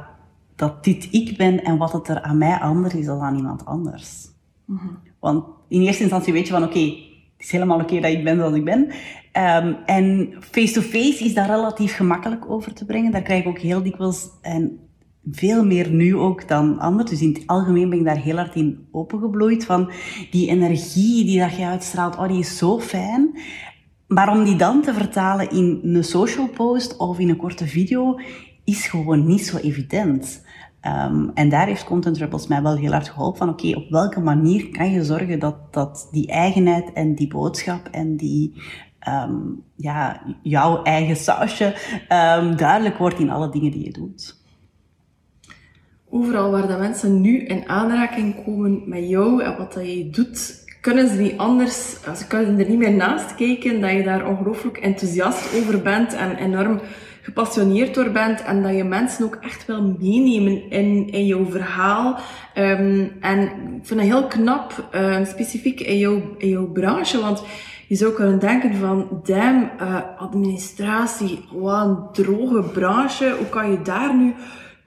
dat 0.55 0.83
dit 0.83 1.07
ik 1.11 1.37
ben 1.37 1.63
en 1.63 1.77
wat 1.77 1.91
het 1.91 2.07
er 2.07 2.21
aan 2.21 2.37
mij 2.37 2.59
anders 2.59 2.93
is 2.93 3.05
dan 3.05 3.21
aan 3.21 3.35
iemand 3.35 3.65
anders. 3.65 4.27
Mm 4.65 4.77
-hmm. 4.77 4.97
Want 5.19 5.45
in 5.67 5.81
eerste 5.81 6.01
instantie 6.01 6.33
weet 6.33 6.47
je 6.47 6.53
van 6.53 6.63
oké, 6.63 6.77
okay, 6.77 7.10
het 7.41 7.49
is 7.49 7.55
helemaal 7.55 7.79
oké 7.79 7.99
dat 7.99 8.11
ik 8.11 8.23
ben 8.23 8.37
zoals 8.37 8.55
ik 8.55 8.65
ben. 8.65 8.79
Um, 9.33 9.77
en 9.85 10.33
face-to-face 10.51 11.23
is 11.23 11.33
daar 11.33 11.49
relatief 11.49 11.95
gemakkelijk 11.95 12.49
over 12.49 12.73
te 12.73 12.85
brengen. 12.85 13.11
Daar 13.11 13.21
krijg 13.21 13.41
ik 13.41 13.47
ook 13.47 13.59
heel 13.59 13.83
dikwijls, 13.83 14.29
en 14.41 14.79
veel 15.31 15.65
meer 15.65 15.89
nu 15.89 16.15
ook 16.15 16.47
dan 16.47 16.79
anders. 16.79 17.09
Dus 17.09 17.21
in 17.21 17.33
het 17.33 17.43
algemeen 17.45 17.89
ben 17.89 17.99
ik 17.99 18.05
daar 18.05 18.21
heel 18.21 18.35
hard 18.35 18.55
in 18.55 18.87
opengebloeid. 18.91 19.65
Van 19.65 19.91
die 20.31 20.49
energie 20.49 21.25
die 21.25 21.39
dat 21.39 21.55
je 21.55 21.65
uitstraalt, 21.65 22.17
oh, 22.17 22.27
die 22.27 22.39
is 22.39 22.57
zo 22.57 22.79
fijn. 22.79 23.39
Maar 24.07 24.31
om 24.31 24.43
die 24.43 24.55
dan 24.55 24.81
te 24.81 24.93
vertalen 24.93 25.49
in 25.49 25.79
een 25.83 26.03
social 26.03 26.47
post 26.47 26.97
of 26.97 27.19
in 27.19 27.29
een 27.29 27.37
korte 27.37 27.67
video, 27.67 28.19
is 28.63 28.87
gewoon 28.87 29.27
niet 29.27 29.45
zo 29.45 29.57
evident. 29.57 30.43
Um, 30.87 31.31
en 31.33 31.49
daar 31.49 31.67
heeft 31.67 31.83
Content 31.83 32.17
Rebels 32.17 32.47
mij 32.47 32.61
wel 32.61 32.75
heel 32.75 32.91
hard 32.91 33.09
geholpen 33.09 33.37
van 33.37 33.49
oké, 33.49 33.75
op 33.75 33.89
welke 33.89 34.19
manier 34.19 34.69
kan 34.69 34.91
je 34.91 35.03
zorgen 35.03 35.39
dat, 35.39 35.73
dat 35.73 36.07
die 36.11 36.27
eigenheid 36.27 36.93
en 36.93 37.15
die 37.15 37.27
boodschap 37.27 37.87
en 37.91 38.17
die 38.17 38.53
um, 39.07 39.63
ja, 39.75 40.21
jouw 40.41 40.83
eigen 40.83 41.15
sausje 41.15 41.65
um, 42.09 42.55
duidelijk 42.55 42.97
wordt 42.97 43.19
in 43.19 43.29
alle 43.29 43.49
dingen 43.49 43.71
die 43.71 43.83
je 43.83 43.91
doet. 43.91 44.39
Overal 46.09 46.51
waar 46.51 46.67
de 46.67 46.77
mensen 46.77 47.21
nu 47.21 47.37
in 47.37 47.69
aanraking 47.69 48.43
komen 48.43 48.81
met 48.85 49.09
jou 49.09 49.43
en 49.43 49.57
wat 49.57 49.73
dat 49.73 49.85
je 49.85 50.09
doet, 50.09 50.65
kunnen 50.81 51.09
ze 51.09 51.21
niet 51.21 51.37
anders, 51.37 52.01
ze 52.15 52.27
kunnen 52.27 52.59
er 52.59 52.69
niet 52.69 52.77
meer 52.77 52.93
naast 52.93 53.35
kijken 53.35 53.81
dat 53.81 53.91
je 53.91 54.03
daar 54.03 54.27
ongelooflijk 54.27 54.77
enthousiast 54.77 55.55
over 55.55 55.81
bent 55.81 56.13
en 56.13 56.35
enorm 56.35 56.81
gepassioneerd 57.21 57.93
door 57.95 58.09
bent 58.11 58.43
en 58.43 58.63
dat 58.63 58.75
je 58.75 58.83
mensen 58.83 59.25
ook 59.25 59.37
echt 59.41 59.65
wil 59.65 59.95
meenemen 59.99 60.69
in, 60.69 61.09
in 61.09 61.25
jouw 61.25 61.45
verhaal. 61.45 62.19
Um, 62.57 63.11
en 63.21 63.41
ik 63.41 63.87
vind 63.87 63.99
dat 63.99 64.09
heel 64.09 64.27
knap, 64.27 64.89
uh, 64.95 65.25
specifiek 65.25 65.79
in 65.79 65.97
jouw, 65.97 66.21
in 66.37 66.49
jouw 66.49 66.67
branche, 66.67 67.19
want 67.19 67.43
je 67.87 67.95
zou 67.95 68.13
kunnen 68.13 68.39
denken 68.39 68.75
van, 68.75 69.21
damn, 69.23 69.71
uh, 69.81 69.97
administratie, 70.17 71.45
wat 71.51 71.85
een 71.85 71.97
droge 72.11 72.61
branche, 72.61 73.35
hoe 73.37 73.49
kan 73.49 73.71
je 73.71 73.81
daar 73.81 74.15
nu 74.15 74.33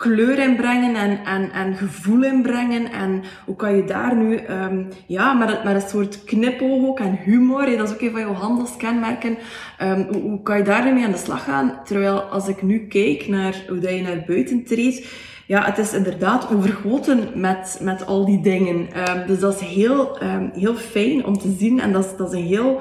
kleur 0.05 0.39
in 0.39 0.57
brengen 0.57 0.95
en, 0.95 1.25
en, 1.25 1.53
en 1.53 1.77
gevoel 1.77 2.25
in 2.25 2.43
brengen. 2.43 2.93
En 2.93 3.23
hoe 3.45 3.57
kan 3.57 3.77
je 3.77 3.85
daar 3.85 4.17
nu, 4.17 4.41
um, 4.51 4.89
ja, 5.07 5.33
met, 5.33 5.65
met 5.65 5.75
een 5.75 5.89
soort 5.89 6.25
knipoog 6.25 6.87
ook 6.87 7.01
en 7.01 7.19
humor, 7.25 7.77
dat 7.77 7.89
is 7.89 7.95
ook 7.95 8.01
een 8.01 8.11
van 8.11 8.21
jouw 8.21 8.33
handelskenmerken. 8.33 9.37
Um, 9.83 10.07
hoe, 10.11 10.23
hoe, 10.23 10.43
kan 10.43 10.57
je 10.57 10.65
daar 10.65 10.85
nu 10.85 10.93
mee 10.93 11.05
aan 11.05 11.11
de 11.11 11.17
slag 11.17 11.45
gaan? 11.45 11.81
Terwijl 11.85 12.21
als 12.21 12.49
ik 12.49 12.63
nu 12.63 12.87
kijk 12.87 13.29
naar 13.29 13.65
hoe 13.69 13.79
dat 13.79 13.91
je 13.91 14.03
naar 14.03 14.25
buiten 14.27 14.65
treedt, 14.65 15.07
ja, 15.47 15.65
het 15.65 15.79
is 15.79 15.93
inderdaad 15.93 16.51
overgoten 16.55 17.29
met, 17.35 17.79
met 17.83 18.07
al 18.07 18.25
die 18.25 18.41
dingen. 18.41 18.77
Um, 18.77 19.27
dus 19.27 19.39
dat 19.39 19.61
is 19.61 19.69
heel, 19.69 20.19
heel 20.53 20.75
fijn 20.75 21.27
om 21.27 21.39
te 21.39 21.55
zien. 21.59 21.81
En 21.81 21.93
dat 21.93 22.05
is, 22.05 22.17
dat 22.17 22.33
is 22.33 22.39
een 22.39 22.47
heel 22.47 22.81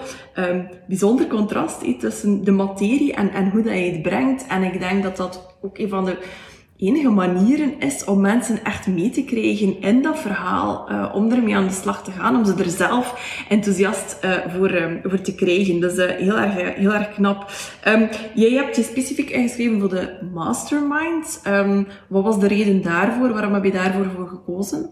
bijzonder 0.88 1.28
contrast 1.28 2.00
tussen 2.00 2.44
de 2.44 2.52
materie 2.52 3.14
en, 3.14 3.32
en 3.32 3.50
hoe 3.50 3.62
dat 3.62 3.74
je 3.74 3.92
het 3.92 4.02
brengt. 4.02 4.48
En 4.48 4.64
ik 4.64 4.80
denk 4.80 5.04
dat 5.04 5.18
dat 5.18 5.56
ook 5.62 5.78
een 5.78 5.90
van 5.90 6.06
de 6.06 6.18
enige 6.88 7.10
manieren 7.10 7.80
is 7.80 8.04
om 8.04 8.22
mensen 8.22 8.64
echt 8.64 8.88
mee 8.88 9.10
te 9.10 9.24
krijgen 9.24 9.82
in 9.82 10.02
dat 10.02 10.20
verhaal, 10.20 10.92
uh, 10.92 11.12
om 11.16 11.32
ermee 11.32 11.56
aan 11.56 11.68
de 11.68 11.74
slag 11.74 12.04
te 12.04 12.12
gaan, 12.12 12.36
om 12.36 12.46
ze 12.46 12.54
er 12.54 12.70
zelf 12.70 13.46
enthousiast 13.50 14.18
uh, 14.26 14.32
voor, 14.48 14.72
um, 14.72 15.00
voor 15.04 15.22
te 15.22 15.36
krijgen. 15.36 15.80
Dat 15.80 15.98
is 15.98 16.06
heel, 16.06 16.38
erg, 16.38 16.76
heel 16.76 16.94
erg 16.94 17.14
knap. 17.14 17.52
Um, 17.88 18.10
jij 18.36 18.52
hebt 18.52 18.76
je 18.76 18.84
specifiek 18.84 19.30
ingeschreven 19.30 19.80
voor 19.80 19.90
de 19.90 20.30
mastermind. 20.34 21.42
Um, 21.48 21.88
wat 22.08 22.24
was 22.24 22.40
de 22.40 22.48
reden 22.48 22.82
daarvoor? 22.82 23.34
Waarom 23.34 23.54
heb 23.54 23.64
je 23.64 23.72
daarvoor 23.72 24.10
voor 24.16 24.28
gekozen? 24.28 24.90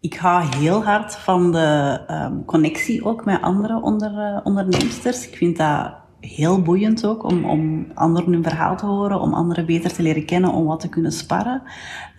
ik 0.00 0.14
hou 0.14 0.44
heel 0.56 0.84
hard 0.84 1.16
van 1.16 1.52
de 1.52 2.00
connectie 2.46 3.04
ook 3.04 3.24
met 3.24 3.42
andere 3.42 3.80
onder. 3.82 4.42
Ik 5.04 5.36
vind 5.36 5.56
dat 5.56 6.05
heel 6.26 6.62
boeiend 6.62 7.06
ook 7.06 7.22
om, 7.22 7.44
om 7.44 7.86
anderen 7.94 8.32
hun 8.32 8.42
verhaal 8.42 8.76
te 8.76 8.86
horen, 8.86 9.20
om 9.20 9.34
anderen 9.34 9.66
beter 9.66 9.92
te 9.92 10.02
leren 10.02 10.24
kennen, 10.24 10.52
om 10.52 10.64
wat 10.64 10.80
te 10.80 10.88
kunnen 10.88 11.12
sparren. 11.12 11.62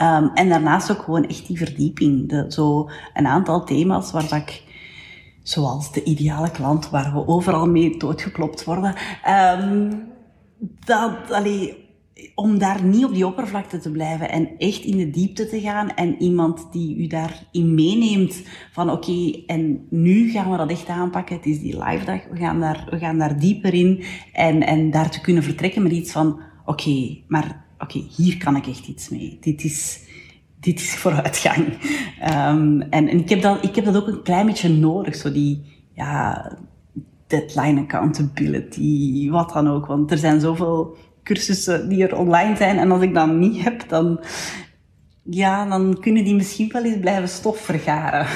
Um, 0.02 0.32
en 0.34 0.50
daarnaast 0.50 0.92
ook 0.92 1.02
gewoon 1.02 1.28
echt 1.28 1.48
die 1.48 1.58
verdieping. 1.58 2.30
De, 2.30 2.46
zo 2.50 2.90
een 3.14 3.28
aantal 3.28 3.64
thema's 3.64 4.12
waar 4.12 4.28
dat 4.30 4.34
ik 4.34 4.64
zoals 5.44 5.92
de 5.92 6.04
ideale 6.04 6.52
klant, 6.52 6.90
waar 6.90 7.14
we 7.14 7.28
overal 7.28 7.68
mee 7.68 7.98
doodgeklopt 7.98 8.64
worden. 8.64 8.96
Um, 9.60 10.04
dat, 10.86 11.32
allee, 11.32 11.87
om 12.36 12.58
daar 12.58 12.84
niet 12.84 13.06
op 13.06 13.14
die 13.14 13.28
oppervlakte 13.28 13.80
te 13.80 13.92
blijven 13.92 14.30
en 14.30 14.50
echt 14.58 14.84
in 14.84 14.98
de 14.98 15.10
diepte 15.10 15.48
te 15.48 15.62
gaan 15.62 15.90
en 15.90 16.22
iemand 16.22 16.68
die 16.72 16.98
u 16.98 17.08
daarin 17.08 17.76
meeneemt 17.76 18.44
van 18.72 18.92
oké, 18.92 19.32
en 19.46 19.86
nu 19.90 20.30
gaan 20.30 20.52
we 20.52 20.58
dat 20.58 20.70
echt 20.70 20.88
aanpakken, 20.88 21.36
het 21.36 21.46
is 21.46 21.60
die 21.60 21.84
live 21.84 22.06
dag, 22.06 22.20
we 22.32 22.38
gaan 22.38 22.60
daar, 22.60 22.88
we 22.90 22.98
gaan 22.98 23.18
daar 23.18 23.40
dieper 23.40 23.74
in 23.74 24.04
en, 24.34 24.66
en 24.66 24.92
daar 24.92 25.10
te 25.10 25.22
kunnen 25.22 25.44
vertrekken 25.44 25.84
met 25.84 25.92
iets 25.92 26.12
van 26.12 26.40
oké, 26.66 27.18
maar 27.28 27.66
oké, 27.80 28.04
hier 28.16 28.38
kan 28.38 28.56
ik 28.56 28.68
echt 28.68 28.88
iets 28.88 29.10
mee. 29.10 29.38
Dit 29.42 29.64
is, 29.64 30.00
dit 30.60 30.80
is 30.80 30.96
vooruitgang. 30.96 31.68
Um, 32.22 32.82
en, 32.82 33.08
en 33.08 33.20
ik, 33.20 33.30
heb 33.30 33.42
dat, 33.42 33.64
ik 33.64 33.76
heb 33.76 33.86
dat 33.86 33.96
ook 33.96 34.08
een 34.08 34.24
klein 34.24 34.46
beetje 34.46 34.70
nodig, 34.70 35.16
zo 35.16 35.32
die, 35.32 35.62
ja, 35.94 36.58
deadline 37.28 37.82
accountability, 37.82 39.30
wat 39.30 39.54
dan 39.54 39.68
ook, 39.68 39.86
want 39.86 40.12
er 40.12 40.18
zijn 40.18 40.40
zoveel 40.40 40.96
cursussen 41.28 41.90
die 41.90 42.08
er 42.08 42.18
online 42.18 42.56
zijn. 42.56 42.78
En 42.78 42.92
als 42.92 43.02
ik 43.02 43.14
dat 43.14 43.28
niet 43.28 43.64
heb, 43.64 43.90
dan, 43.90 44.20
ja, 45.24 45.66
dan 45.66 45.98
kunnen 46.02 46.24
die 46.24 46.36
misschien 46.36 46.70
wel 46.72 46.84
eens 46.84 47.00
blijven 47.00 47.30
stof 47.30 47.60
vergaren. 47.60 48.28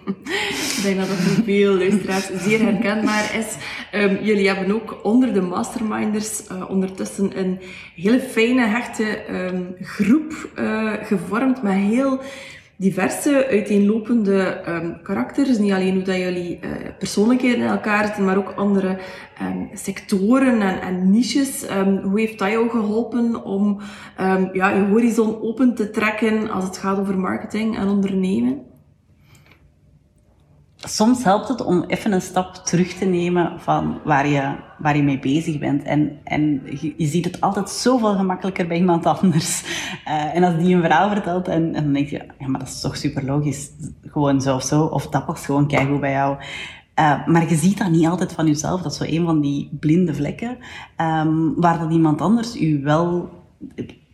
ik 0.76 0.80
denk 0.82 0.96
dat 0.96 1.08
dat 1.08 1.16
voor 1.16 1.44
veel 1.44 1.74
luisteraars 1.74 2.28
zeer 2.42 2.60
herkenbaar 2.60 3.34
is. 3.38 3.46
Um, 4.00 4.24
jullie 4.24 4.48
hebben 4.48 4.74
ook 4.74 5.00
onder 5.02 5.34
de 5.34 5.40
masterminders 5.40 6.42
uh, 6.50 6.70
ondertussen 6.70 7.38
een 7.38 7.60
hele 7.94 8.20
fijne, 8.20 8.66
hechte 8.66 9.22
um, 9.30 9.76
groep 9.80 10.50
uh, 10.58 10.92
gevormd 11.02 11.62
met 11.62 11.74
heel 11.74 12.20
diverse, 12.76 13.46
uiteenlopende 13.50 14.60
um, 14.68 15.02
karakters. 15.02 15.58
Niet 15.58 15.72
alleen 15.72 15.94
hoe 15.94 16.02
dat 16.02 16.16
jullie 16.16 16.60
uh, 16.62 16.70
persoonlijkheden 16.98 17.58
in 17.58 17.66
elkaar 17.66 18.04
zitten, 18.04 18.24
maar 18.24 18.36
ook 18.36 18.52
andere 18.56 18.98
um, 19.42 19.68
sectoren 19.72 20.60
en, 20.60 20.80
en 20.80 21.10
niches. 21.10 21.70
Um, 21.70 21.98
hoe 21.98 22.20
heeft 22.20 22.38
dat 22.38 22.50
jou 22.50 22.68
geholpen 22.68 23.44
om 23.44 23.80
ja, 24.52 24.68
je 24.68 24.86
horizon 24.90 25.40
open 25.40 25.74
te 25.74 25.90
trekken 25.90 26.50
als 26.50 26.64
het 26.64 26.76
gaat 26.76 26.98
over 26.98 27.18
marketing 27.18 27.78
en 27.78 27.88
ondernemen? 27.88 28.74
Soms 30.76 31.24
helpt 31.24 31.48
het 31.48 31.64
om 31.64 31.84
even 31.86 32.12
een 32.12 32.22
stap 32.22 32.54
terug 32.54 32.92
te 32.92 33.04
nemen 33.04 33.60
van 33.60 34.00
waar 34.04 34.28
je, 34.28 34.54
waar 34.78 34.96
je 34.96 35.02
mee 35.02 35.18
bezig 35.18 35.58
bent. 35.58 35.82
En, 35.82 36.18
en 36.24 36.62
je, 36.96 37.06
ziet 37.06 37.24
het 37.24 37.40
altijd 37.40 37.70
zoveel 37.70 38.14
gemakkelijker 38.14 38.66
bij 38.66 38.76
iemand 38.76 39.06
anders. 39.06 39.62
Uh, 40.08 40.34
en 40.36 40.44
als 40.44 40.56
die 40.56 40.74
een 40.74 40.80
verhaal 40.80 41.08
vertelt, 41.08 41.48
en, 41.48 41.74
en 41.74 41.84
dan 41.84 41.92
denk 41.92 42.08
je, 42.08 42.24
ja, 42.38 42.46
maar 42.46 42.60
dat 42.60 42.68
is 42.68 42.80
toch 42.80 42.96
super 42.96 43.24
logisch. 43.24 43.70
Gewoon 44.02 44.40
zo 44.40 44.54
of 44.54 44.62
zo. 44.62 44.82
Of 44.82 45.08
dat 45.08 45.26
past 45.26 45.44
gewoon 45.44 45.68
keigoed 45.68 46.00
bij 46.00 46.12
jou. 46.12 46.36
Uh, 47.00 47.26
maar 47.26 47.48
je 47.48 47.56
ziet 47.56 47.78
dat 47.78 47.90
niet 47.90 48.06
altijd 48.06 48.32
van 48.32 48.46
jezelf. 48.46 48.82
Dat 48.82 48.92
is 48.92 48.98
zo 48.98 49.04
een 49.04 49.24
van 49.24 49.40
die 49.40 49.68
blinde 49.80 50.14
vlekken. 50.14 50.58
Um, 51.00 51.54
waar 51.56 51.78
dat 51.78 51.92
iemand 51.92 52.20
anders 52.20 52.60
u 52.60 52.80
wel... 52.82 53.28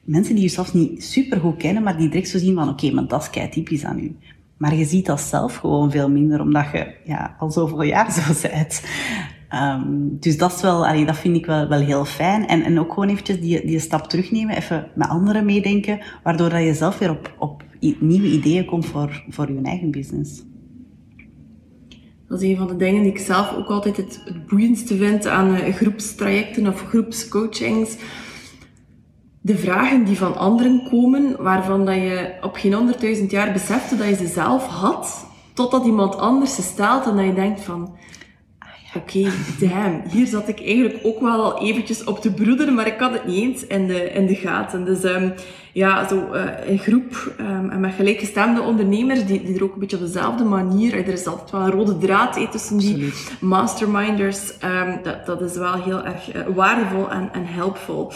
Mensen 0.05 0.35
die 0.35 0.44
je 0.44 0.51
zelfs 0.51 0.72
niet 0.72 1.05
super 1.05 1.40
goed 1.40 1.57
kennen, 1.57 1.83
maar 1.83 1.96
die 1.96 2.09
direct 2.09 2.29
zo 2.29 2.38
zien 2.38 2.55
van, 2.55 2.68
oké, 2.68 2.90
maar 2.90 3.07
dat 3.07 3.22
is 3.22 3.31
kei 3.31 3.48
typisch 3.48 3.85
aan 3.85 3.98
u. 3.98 4.16
Maar 4.62 4.75
je 4.75 4.85
ziet 4.85 5.07
dat 5.07 5.20
zelf 5.20 5.57
gewoon 5.57 5.90
veel 5.90 6.11
minder, 6.11 6.40
omdat 6.40 6.64
je 6.72 6.94
ja, 7.05 7.37
al 7.38 7.51
zoveel 7.51 7.83
jaar 7.83 8.12
zo 8.12 8.20
bent. 8.48 8.83
Um, 9.55 10.16
dus 10.20 10.38
dat, 10.38 10.53
is 10.53 10.62
wel, 10.62 11.05
dat 11.07 11.16
vind 11.16 11.37
ik 11.37 11.46
wel, 11.46 11.68
wel 11.68 11.81
heel 11.81 12.05
fijn. 12.05 12.46
En, 12.46 12.62
en 12.62 12.79
ook 12.79 12.92
gewoon 12.92 13.09
eventjes 13.09 13.40
die, 13.40 13.66
die 13.66 13.79
stap 13.79 14.09
terugnemen, 14.09 14.57
even 14.57 14.88
met 14.94 15.09
anderen 15.09 15.44
meedenken, 15.44 16.01
waardoor 16.22 16.48
dat 16.48 16.62
je 16.62 16.75
zelf 16.75 16.98
weer 16.98 17.11
op, 17.11 17.35
op 17.38 17.64
nieuwe 17.98 18.27
ideeën 18.27 18.64
komt 18.64 18.87
voor, 18.87 19.25
voor 19.29 19.53
je 19.53 19.61
eigen 19.62 19.90
business. 19.90 20.42
Dat 22.29 22.42
is 22.42 22.48
een 22.48 22.57
van 22.57 22.66
de 22.66 22.77
dingen 22.77 23.03
die 23.03 23.12
ik 23.12 23.18
zelf 23.18 23.55
ook 23.57 23.68
altijd 23.68 23.96
het, 23.96 24.20
het 24.25 24.46
boeiendste 24.46 24.96
vind 24.96 25.27
aan 25.27 25.55
uh, 25.55 25.75
groepstrajecten 25.75 26.66
of 26.66 26.81
groepscoachings 26.88 27.96
de 29.45 29.59
vragen 29.59 30.05
die 30.05 30.17
van 30.17 30.37
anderen 30.37 30.89
komen, 30.91 31.37
waarvan 31.39 31.85
dat 31.85 31.95
je 31.95 32.35
op 32.41 32.55
geen 32.55 32.73
honderdduizend 32.73 33.31
jaar 33.31 33.53
besefte 33.53 33.97
dat 33.97 34.09
je 34.09 34.15
ze 34.15 34.27
zelf 34.27 34.67
had, 34.67 35.27
totdat 35.53 35.85
iemand 35.85 36.19
anders 36.19 36.55
ze 36.55 36.63
stelt 36.63 37.07
en 37.07 37.17
dat 37.17 37.25
je 37.25 37.35
denkt 37.35 37.61
van, 37.61 37.97
oké, 38.95 39.19
okay, 39.19 39.33
damn, 39.61 40.03
hier 40.09 40.27
zat 40.27 40.49
ik 40.49 40.61
eigenlijk 40.65 40.99
ook 41.03 41.21
wel 41.21 41.43
al 41.43 41.63
eventjes 41.63 42.05
op 42.05 42.21
te 42.21 42.33
broederen, 42.33 42.75
maar 42.75 42.87
ik 42.87 42.99
had 42.99 43.13
het 43.13 43.27
niet 43.27 43.37
eens 43.37 43.67
in 43.67 43.87
de, 43.87 44.13
in 44.13 44.27
de 44.27 44.35
gaten. 44.35 44.85
Dus 44.85 45.05
um, 45.05 45.33
ja, 45.73 46.09
zo 46.09 46.29
uh, 46.35 46.43
een 46.67 46.79
groep 46.79 47.35
um, 47.41 47.71
en 47.71 47.81
met 47.81 47.95
gelijkgestemde 47.95 48.61
ondernemers, 48.61 49.27
die, 49.27 49.43
die 49.43 49.57
er 49.57 49.65
ook 49.65 49.75
een 49.75 49.81
beetje 49.81 49.97
op 49.97 50.03
dezelfde 50.03 50.45
manier, 50.45 50.95
er 50.95 51.09
is 51.09 51.27
altijd 51.27 51.51
wel 51.51 51.61
een 51.61 51.71
rode 51.71 51.99
draad 51.99 52.37
eh, 52.37 52.51
tussen 52.51 52.79
die 52.79 53.13
masterminders, 53.41 54.53
um, 54.65 55.01
dat, 55.03 55.27
dat 55.27 55.41
is 55.41 55.57
wel 55.57 55.83
heel 55.83 56.05
erg 56.05 56.35
uh, 56.35 56.43
waardevol 56.55 57.11
en, 57.11 57.29
en 57.33 57.47
helpvol. 57.47 58.13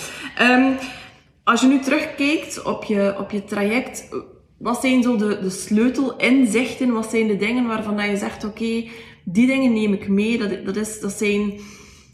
Als 1.47 1.61
je 1.61 1.67
nu 1.67 1.81
terugkijkt 1.81 2.63
op 2.63 2.85
je, 2.85 3.15
op 3.19 3.31
je 3.31 3.45
traject, 3.45 4.09
wat 4.59 4.81
zijn 4.81 5.03
zo 5.03 5.17
de, 5.17 5.39
de 5.41 5.51
sleutelinzichten? 5.51 6.93
Wat 6.93 7.11
zijn 7.11 7.27
de 7.27 7.37
dingen 7.37 7.67
waarvan 7.67 7.97
dat 7.97 8.07
je 8.07 8.17
zegt, 8.17 8.45
oké, 8.45 8.85
die 9.25 9.47
dingen 9.47 9.73
neem 9.73 9.93
ik 9.93 10.09
mee. 10.09 10.39
Dat, 10.39 10.65
dat, 10.65 10.77
is, 10.77 11.01
dat 11.01 11.13
zijn 11.13 11.53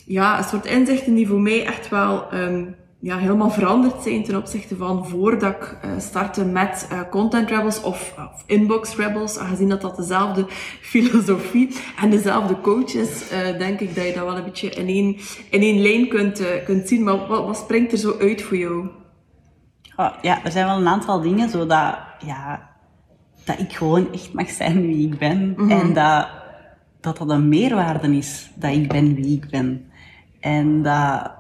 ja, 0.06 0.38
een 0.38 0.44
soort 0.44 0.66
inzichten 0.66 1.14
die 1.14 1.26
voor 1.26 1.40
mij 1.40 1.66
echt 1.66 1.88
wel 1.88 2.34
um, 2.34 2.74
ja, 3.00 3.18
helemaal 3.18 3.50
veranderd 3.50 4.02
zijn 4.02 4.24
ten 4.24 4.36
opzichte 4.36 4.76
van 4.76 5.06
voordat 5.06 5.54
ik 5.54 5.78
uh, 5.84 5.90
startte 5.98 6.44
met 6.44 6.88
uh, 6.92 7.00
Content 7.10 7.48
Rebels 7.48 7.82
of, 7.82 8.14
of, 8.18 8.44
Inbox 8.46 8.96
Rebels. 8.96 9.38
Aangezien 9.38 9.68
dat 9.68 9.80
dat 9.80 9.96
dezelfde 9.96 10.46
filosofie 10.92 11.68
en 12.00 12.10
dezelfde 12.10 12.60
coaches, 12.60 13.32
uh, 13.32 13.58
denk 13.58 13.80
ik 13.80 13.94
dat 13.94 14.06
je 14.06 14.12
dat 14.12 14.24
wel 14.24 14.36
een 14.36 14.44
beetje 14.44 14.70
in 14.70 14.86
één, 14.86 15.16
in 15.50 15.60
één 15.60 15.82
lijn 15.82 16.08
kunt, 16.08 16.42
kunt 16.64 16.88
zien. 16.88 17.02
Maar 17.02 17.26
wat, 17.26 17.44
wat 17.44 17.56
springt 17.56 17.92
er 17.92 17.98
zo 17.98 18.16
uit 18.18 18.42
voor 18.42 18.56
jou? 18.56 19.00
Oh, 19.96 20.12
ja, 20.22 20.44
er 20.44 20.50
zijn 20.50 20.66
wel 20.66 20.76
een 20.76 20.88
aantal 20.88 21.20
dingen 21.20 21.48
zodat 21.48 21.98
ja, 22.24 22.70
dat 23.44 23.58
ik 23.58 23.72
gewoon 23.72 24.12
echt 24.12 24.32
mag 24.32 24.48
zijn 24.48 24.80
wie 24.80 25.06
ik 25.12 25.18
ben. 25.18 25.54
Mhm. 25.56 25.70
En 25.70 25.92
dat, 25.92 26.28
dat 27.00 27.18
dat 27.18 27.30
een 27.30 27.48
meerwaarde 27.48 28.16
is 28.16 28.50
dat 28.54 28.72
ik 28.72 28.88
ben 28.88 29.14
wie 29.14 29.36
ik 29.36 29.50
ben. 29.50 29.90
En 30.40 30.82
dat 30.82 31.30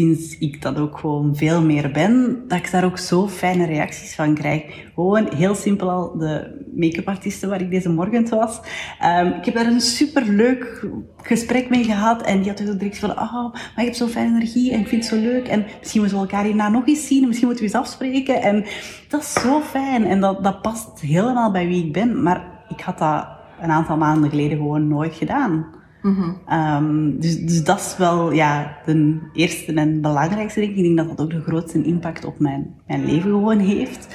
sinds 0.00 0.38
ik 0.38 0.62
dat 0.62 0.78
ook 0.78 0.98
gewoon 0.98 1.36
veel 1.36 1.62
meer 1.62 1.90
ben, 1.90 2.44
dat 2.48 2.58
ik 2.58 2.70
daar 2.70 2.84
ook 2.84 2.98
zo 2.98 3.28
fijne 3.28 3.66
reacties 3.66 4.14
van 4.14 4.34
krijg. 4.34 4.62
Gewoon 4.94 5.34
heel 5.34 5.54
simpel 5.54 5.90
al 5.90 6.18
de 6.18 6.64
make-up 6.74 7.08
artiesten 7.08 7.48
waar 7.48 7.60
ik 7.60 7.70
deze 7.70 7.90
morgen 7.90 8.28
was. 8.28 8.60
Um, 9.04 9.26
ik 9.26 9.44
heb 9.44 9.54
daar 9.54 9.66
een 9.66 9.80
super 9.80 10.26
leuk 10.26 10.86
gesprek 11.22 11.68
mee 11.68 11.84
gehad 11.84 12.22
en 12.22 12.42
die 12.42 12.50
had 12.50 12.68
ook 12.68 12.78
direct 12.78 12.98
van, 12.98 13.10
oh, 13.10 13.52
maar 13.52 13.72
ik 13.76 13.84
heb 13.84 13.94
zo'n 13.94 14.08
fijne 14.08 14.36
energie 14.36 14.72
en 14.72 14.80
ik 14.80 14.88
vind 14.88 15.04
het 15.04 15.12
zo 15.12 15.20
leuk 15.20 15.48
en 15.48 15.66
misschien 15.78 16.00
moeten 16.00 16.18
we 16.18 16.24
elkaar 16.24 16.44
hierna 16.44 16.68
nog 16.68 16.86
eens 16.86 17.06
zien 17.06 17.20
en 17.20 17.26
misschien 17.26 17.48
moeten 17.48 17.66
we 17.66 17.72
eens 17.72 17.80
afspreken. 17.80 18.42
En 18.42 18.64
dat 19.08 19.20
is 19.20 19.32
zo 19.32 19.60
fijn 19.60 20.04
en 20.04 20.20
dat, 20.20 20.44
dat 20.44 20.62
past 20.62 21.00
helemaal 21.00 21.50
bij 21.50 21.66
wie 21.66 21.84
ik 21.86 21.92
ben, 21.92 22.22
maar 22.22 22.64
ik 22.68 22.80
had 22.80 22.98
dat 22.98 23.26
een 23.60 23.70
aantal 23.70 23.96
maanden 23.96 24.30
geleden 24.30 24.56
gewoon 24.56 24.88
nooit 24.88 25.14
gedaan. 25.14 25.78
Mm 26.02 27.18
dus, 27.18 27.40
dus 27.40 27.64
dat 27.64 27.80
is 27.80 27.96
wel 27.96 28.32
ja, 28.32 28.78
de 28.84 29.18
eerste 29.32 29.72
en 29.72 30.00
belangrijkste 30.00 30.60
ding. 30.60 30.76
Ik 30.76 30.82
denk 30.82 30.96
dat 30.96 31.08
dat 31.08 31.20
ook 31.20 31.30
de 31.30 31.40
grootste 31.40 31.82
impact 31.82 32.24
op 32.24 32.38
mijn, 32.38 32.74
mijn 32.86 33.04
leven 33.04 33.30
gewoon 33.30 33.58
heeft. 33.58 34.08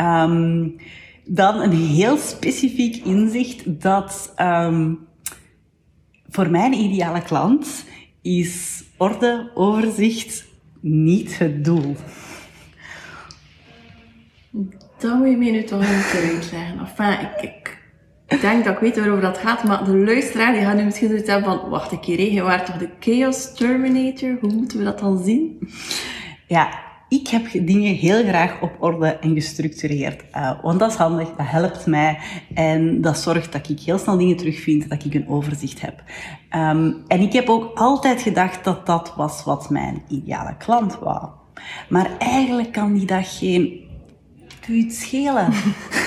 Um, 0.00 0.76
dan 1.24 1.60
een 1.60 1.72
heel 1.72 2.16
specifiek 2.16 3.04
inzicht 3.04 3.80
dat 3.80 4.34
um, 4.40 4.98
voor 6.28 6.50
mijn 6.50 6.72
ideale 6.72 7.22
klant 7.22 7.84
is 8.22 8.84
orde, 8.96 9.50
overzicht 9.54 10.44
niet 10.80 11.38
het 11.38 11.64
doel. 11.64 11.96
Dat 14.98 15.18
moet 15.18 15.28
je 15.28 15.36
mij 15.36 15.50
nu 15.50 15.64
toch 15.64 15.80
een 15.80 15.86
keer 16.12 16.34
uitleggen. 16.34 16.78
Enfin, 16.78 17.20
ik, 17.20 17.42
ik 17.42 17.79
ik 18.30 18.40
denk 18.40 18.64
dat 18.64 18.74
ik 18.74 18.80
weet 18.80 18.96
waarover 18.96 19.22
dat 19.22 19.38
gaat, 19.38 19.64
maar 19.64 19.84
de 19.84 19.96
luisteraar 19.96 20.52
die 20.52 20.62
gaat 20.62 20.76
nu 20.76 20.84
misschien 20.84 21.08
zoiets 21.08 21.28
hebben 21.28 21.60
van, 21.60 21.70
wacht 21.70 21.92
een 21.92 22.00
keer, 22.00 22.32
je 22.32 22.42
waart 22.42 22.66
toch 22.66 22.76
de 22.76 22.88
Chaos 23.00 23.54
Terminator? 23.54 24.36
Hoe 24.40 24.52
moeten 24.52 24.78
we 24.78 24.84
dat 24.84 24.98
dan 24.98 25.22
zien? 25.24 25.68
Ja, 26.46 26.68
ik 27.08 27.28
heb 27.28 27.66
dingen 27.66 27.94
heel 27.94 28.24
graag 28.24 28.60
op 28.60 28.76
orde 28.78 29.06
en 29.06 29.34
gestructureerd. 29.34 30.24
Uh, 30.36 30.62
want 30.62 30.78
dat 30.78 30.90
is 30.90 30.96
handig, 30.96 31.28
dat 31.28 31.46
helpt 31.46 31.86
mij. 31.86 32.18
En 32.54 33.00
dat 33.00 33.18
zorgt 33.18 33.52
dat 33.52 33.68
ik 33.68 33.80
heel 33.80 33.98
snel 33.98 34.18
dingen 34.18 34.36
terugvind, 34.36 34.88
dat 34.88 35.04
ik 35.04 35.14
een 35.14 35.28
overzicht 35.28 35.80
heb. 35.80 36.02
Um, 36.54 37.04
en 37.06 37.20
ik 37.20 37.32
heb 37.32 37.48
ook 37.48 37.78
altijd 37.78 38.22
gedacht 38.22 38.64
dat 38.64 38.86
dat 38.86 39.12
was 39.16 39.44
wat 39.44 39.70
mijn 39.70 40.02
ideale 40.08 40.56
klant 40.56 40.98
wou. 40.98 41.28
Maar 41.88 42.10
eigenlijk 42.18 42.72
kan 42.72 42.92
die 42.92 43.06
dat 43.06 43.26
geen... 43.26 43.88
Doe 44.66 44.76
het 44.76 44.94
schelen. 44.94 45.52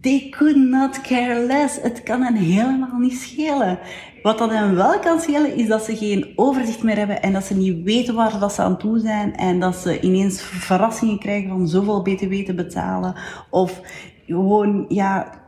they 0.00 0.28
could 0.30 0.56
not 0.56 1.00
care 1.00 1.46
less. 1.46 1.80
Het 1.82 2.02
kan 2.02 2.22
hen 2.22 2.34
helemaal 2.34 2.98
niet 2.98 3.18
schelen. 3.18 3.78
Wat 4.22 4.38
dat 4.38 4.50
hen 4.50 4.74
wel 4.74 4.98
kan 4.98 5.20
schelen, 5.20 5.56
is 5.56 5.66
dat 5.66 5.84
ze 5.84 5.96
geen 5.96 6.32
overzicht 6.36 6.82
meer 6.82 6.96
hebben 6.96 7.22
en 7.22 7.32
dat 7.32 7.44
ze 7.44 7.56
niet 7.56 7.82
weten 7.84 8.14
waar 8.14 8.38
dat 8.38 8.52
ze 8.52 8.62
aan 8.62 8.78
toe 8.78 8.98
zijn 8.98 9.36
en 9.36 9.60
dat 9.60 9.76
ze 9.76 10.00
ineens 10.00 10.42
verrassingen 10.42 11.18
krijgen 11.18 11.48
van 11.48 11.68
zoveel 11.68 12.02
btw 12.02 12.32
te 12.44 12.54
betalen 12.54 13.14
of 13.50 13.80
gewoon, 14.26 14.84
ja, 14.88 15.40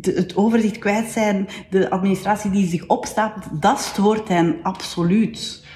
het 0.00 0.36
overzicht 0.36 0.78
kwijt 0.78 1.10
zijn, 1.10 1.48
de 1.70 1.90
administratie 1.90 2.50
die 2.50 2.66
zich 2.66 2.86
opstapelt, 2.86 3.62
dat 3.62 3.80
stoort 3.80 4.28
hen 4.28 4.56
absoluut. 4.62 5.66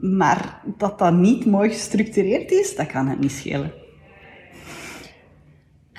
Maar 0.00 0.62
dat 0.76 0.98
dat 0.98 1.14
niet 1.14 1.46
mooi 1.46 1.68
gestructureerd 1.68 2.50
is, 2.50 2.76
dat 2.76 2.86
kan 2.86 3.06
het 3.08 3.20
niet 3.20 3.32
schelen. 3.32 3.79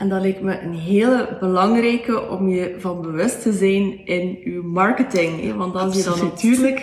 En 0.01 0.09
dat 0.09 0.21
lijkt 0.21 0.41
me 0.41 0.61
een 0.61 0.73
hele 0.73 1.37
belangrijke 1.39 2.29
om 2.29 2.49
je 2.49 2.75
van 2.79 3.01
bewust 3.01 3.41
te 3.41 3.53
zijn 3.53 4.05
in 4.05 4.39
je 4.43 4.61
marketing. 4.63 5.41
Hè? 5.41 5.55
Want 5.55 5.75
als 5.75 5.95
je 5.95 6.03
dan 6.03 6.19
natuurlijk 6.19 6.79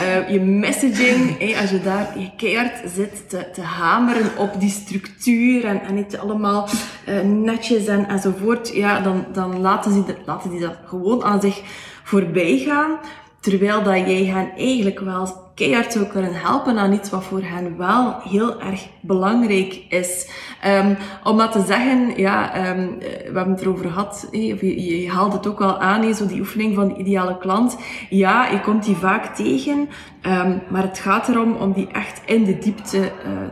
uh, 0.00 0.30
je 0.30 0.40
messaging, 0.40 1.38
hè, 1.38 1.60
als 1.60 1.70
je 1.70 1.80
daar 1.80 2.18
je 2.18 2.30
keihard 2.36 2.92
zit 2.94 3.28
te, 3.28 3.50
te 3.52 3.60
hameren 3.60 4.38
op 4.38 4.60
die 4.60 4.70
structuur 4.70 5.64
en, 5.64 5.82
en 5.82 5.96
het 5.96 6.18
allemaal 6.18 6.68
uh, 7.08 7.20
netjes 7.20 7.86
en, 7.86 8.08
enzovoort, 8.08 8.74
ja, 8.74 9.00
dan, 9.00 9.24
dan 9.32 9.60
laten, 9.60 9.92
ze, 9.92 10.14
laten 10.26 10.50
die 10.50 10.60
dat 10.60 10.76
gewoon 10.84 11.24
aan 11.24 11.40
zich 11.40 11.60
voorbij 12.02 12.58
gaan. 12.58 12.98
Terwijl 13.42 13.82
dat 13.82 13.94
jij 13.94 14.24
hen 14.24 14.50
eigenlijk 14.56 15.00
wel 15.00 15.50
keihard 15.54 15.92
zou 15.92 16.04
kunnen 16.04 16.34
helpen 16.34 16.78
aan 16.78 16.92
iets 16.92 17.10
wat 17.10 17.24
voor 17.24 17.42
hen 17.42 17.76
wel 17.76 18.20
heel 18.28 18.60
erg 18.60 18.86
belangrijk 19.00 19.84
is. 19.88 20.30
Um, 20.66 20.96
om 21.24 21.38
dat 21.38 21.52
te 21.52 21.62
zeggen, 21.66 22.12
ja, 22.16 22.68
um, 22.70 22.98
we 22.98 23.32
hebben 23.34 23.50
het 23.50 23.60
erover 23.60 23.84
gehad, 23.84 24.28
of 24.30 24.60
je, 24.60 25.00
je 25.00 25.10
haalt 25.10 25.32
het 25.32 25.46
ook 25.46 25.58
wel 25.58 25.78
aan, 25.78 26.14
zo 26.14 26.26
die 26.26 26.40
oefening 26.40 26.74
van 26.74 26.88
de 26.88 26.94
ideale 26.94 27.38
klant. 27.38 27.76
Ja, 28.08 28.48
je 28.48 28.60
komt 28.60 28.84
die 28.84 28.96
vaak 28.96 29.34
tegen, 29.34 29.88
um, 30.26 30.62
maar 30.68 30.82
het 30.82 30.98
gaat 30.98 31.28
erom 31.28 31.52
om 31.52 31.72
die 31.72 31.88
echt 31.92 32.22
in 32.26 32.44
de 32.44 32.58
diepte 32.58 32.98
uh, 32.98 33.04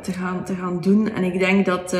te, 0.03 0.13
gaan, 0.13 0.45
te 0.45 0.55
gaan 0.55 0.81
doen. 0.81 1.11
En 1.15 1.25
ik 1.25 1.39
denk 1.39 1.67
dat, 1.67 1.97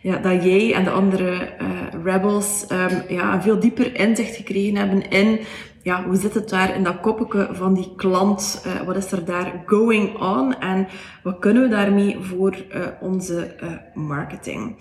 ja, 0.00 0.16
dat 0.16 0.44
jij 0.44 0.74
en 0.74 0.84
de 0.84 0.90
andere 0.90 1.32
uh, 1.32 2.04
rebels 2.04 2.64
ja, 3.08 3.34
een 3.34 3.42
veel 3.42 3.60
dieper 3.60 4.00
inzicht 4.00 4.36
gekregen 4.36 4.76
hebben 4.76 5.10
in 5.10 5.38
ja, 5.86 6.04
hoe 6.04 6.16
zit 6.16 6.34
het 6.34 6.48
daar 6.48 6.74
in 6.74 6.82
dat 6.82 7.00
koppetje 7.00 7.48
van 7.52 7.74
die 7.74 7.92
klant? 7.96 8.62
Uh, 8.66 8.82
wat 8.82 8.96
is 8.96 9.12
er 9.12 9.24
daar 9.24 9.62
going 9.66 10.20
on? 10.20 10.58
En 10.60 10.88
wat 11.22 11.38
kunnen 11.38 11.62
we 11.62 11.68
daarmee 11.68 12.16
voor 12.20 12.56
uh, 12.74 12.86
onze 13.00 13.54
uh, 13.62 13.70
marketing? 13.94 14.76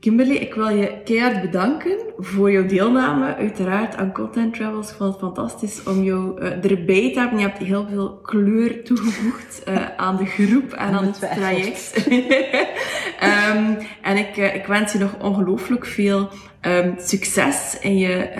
Kimberly, 0.00 0.34
ik 0.34 0.54
wil 0.54 0.68
je 0.68 1.00
keihard 1.04 1.40
bedanken 1.40 1.98
voor 2.18 2.50
jouw 2.50 2.66
deelname, 2.66 3.34
uiteraard 3.34 3.96
aan 3.96 4.12
Content 4.12 4.54
Travels. 4.54 4.90
Ik 4.90 4.96
vond 4.96 5.12
het 5.12 5.20
fantastisch 5.20 5.82
om 5.82 6.02
jou 6.02 6.40
erbij 6.40 7.12
te 7.12 7.18
hebben. 7.18 7.38
Je 7.38 7.46
hebt 7.46 7.58
heel 7.58 7.86
veel 7.88 8.18
kleur 8.22 8.84
toegevoegd 8.84 9.64
aan 9.96 10.16
de 10.16 10.26
groep 10.26 10.72
en 10.72 10.92
aan 10.94 11.04
het 11.04 11.20
traject. 11.20 11.92
um, 13.22 13.78
en 14.02 14.16
ik, 14.16 14.36
uh, 14.36 14.54
ik 14.54 14.66
wens 14.66 14.92
je 14.92 14.98
nog 14.98 15.18
ongelooflijk 15.20 15.86
veel 15.86 16.28
um, 16.60 16.94
succes 16.98 17.78
in 17.80 17.98
je 17.98 18.30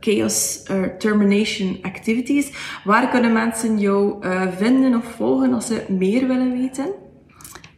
Chaos 0.00 0.62
Termination 0.98 1.78
Activities. 1.82 2.52
Waar 2.84 3.08
kunnen 3.08 3.32
mensen 3.32 3.78
jou 3.78 4.26
vinden 4.56 4.94
of 4.94 5.04
volgen 5.04 5.54
als 5.54 5.66
ze 5.66 5.82
meer 5.88 6.28
willen 6.28 6.52
weten? 6.52 6.86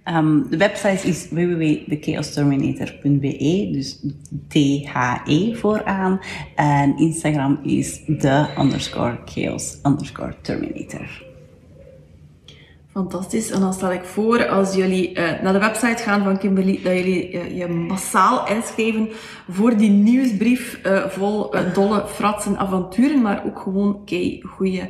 Um, 0.08 0.46
de 0.50 0.56
website 0.56 1.08
is 1.08 1.28
www.thechaosterminator.be, 1.30 3.68
dus 3.72 4.00
T-H-E 4.48 5.54
vooraan. 5.54 6.20
En 6.54 6.98
Instagram 6.98 7.58
is 7.62 8.00
the 8.18 8.46
underscore 8.58 9.18
chaos 9.24 9.80
terminator. 10.42 11.25
Fantastisch. 12.96 13.50
En 13.50 13.60
dan 13.60 13.72
stel 13.72 13.92
ik 13.92 14.04
voor, 14.04 14.48
als 14.48 14.74
jullie 14.74 15.10
uh, 15.10 15.40
naar 15.42 15.52
de 15.52 15.58
website 15.58 16.02
gaan 16.02 16.24
van 16.24 16.38
Kimberly, 16.38 16.80
dat 16.82 16.92
jullie 16.92 17.32
uh, 17.32 17.58
je 17.58 17.68
massaal 17.68 18.48
inschrijven 18.48 19.08
voor 19.50 19.76
die 19.76 19.90
nieuwsbrief 19.90 20.80
uh, 20.86 21.06
vol 21.06 21.54
dolle 21.74 22.06
fratsen 22.06 22.58
avonturen, 22.58 23.22
maar 23.22 23.42
ook 23.46 23.58
gewoon 23.58 24.04
kei 24.04 24.42
goede 24.46 24.88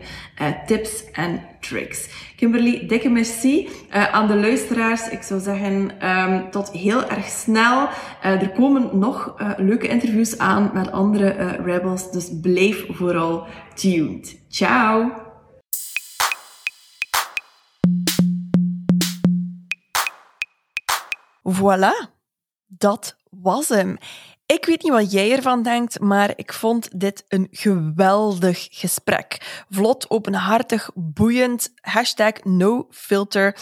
tips 0.66 1.11
en 1.12 1.40
tricks. 1.61 2.09
Kimberly, 2.37 2.87
dikke 2.87 3.09
merci 3.09 3.69
aan 3.90 4.27
de 4.27 4.37
luisteraars. 4.37 5.09
Ik 5.09 5.23
zou 5.23 5.40
zeggen, 5.40 5.90
um, 6.09 6.51
tot 6.51 6.71
heel 6.71 7.09
erg 7.09 7.27
snel. 7.27 7.88
er 8.21 8.51
komen 8.51 8.88
nog 8.99 9.35
leuke 9.57 9.88
interviews 9.88 10.38
aan 10.38 10.71
met 10.75 10.92
andere 10.92 11.59
rebels, 11.64 12.11
dus 12.12 12.31
blijf 12.42 12.87
vooral 12.88 13.47
tuned. 13.75 14.38
Ciao! 14.49 15.26
Voilà, 21.55 22.11
dat 22.67 23.17
was 23.31 23.69
hem. 23.69 23.99
Ik 24.47 24.65
weet 24.65 24.83
niet 24.83 24.93
wat 24.93 25.13
jij 25.13 25.33
ervan 25.33 25.63
denkt, 25.63 26.01
maar 26.01 26.33
ik 26.37 26.53
vond 26.53 27.01
dit 27.01 27.25
een 27.29 27.49
geweldig 27.51 28.69
gesprek. 28.71 29.65
Vlot, 29.71 30.11
openhartig, 30.11 30.91
boeiend, 30.95 31.73
hashtag 31.81 32.33
no 32.43 32.87
filter. 32.91 33.57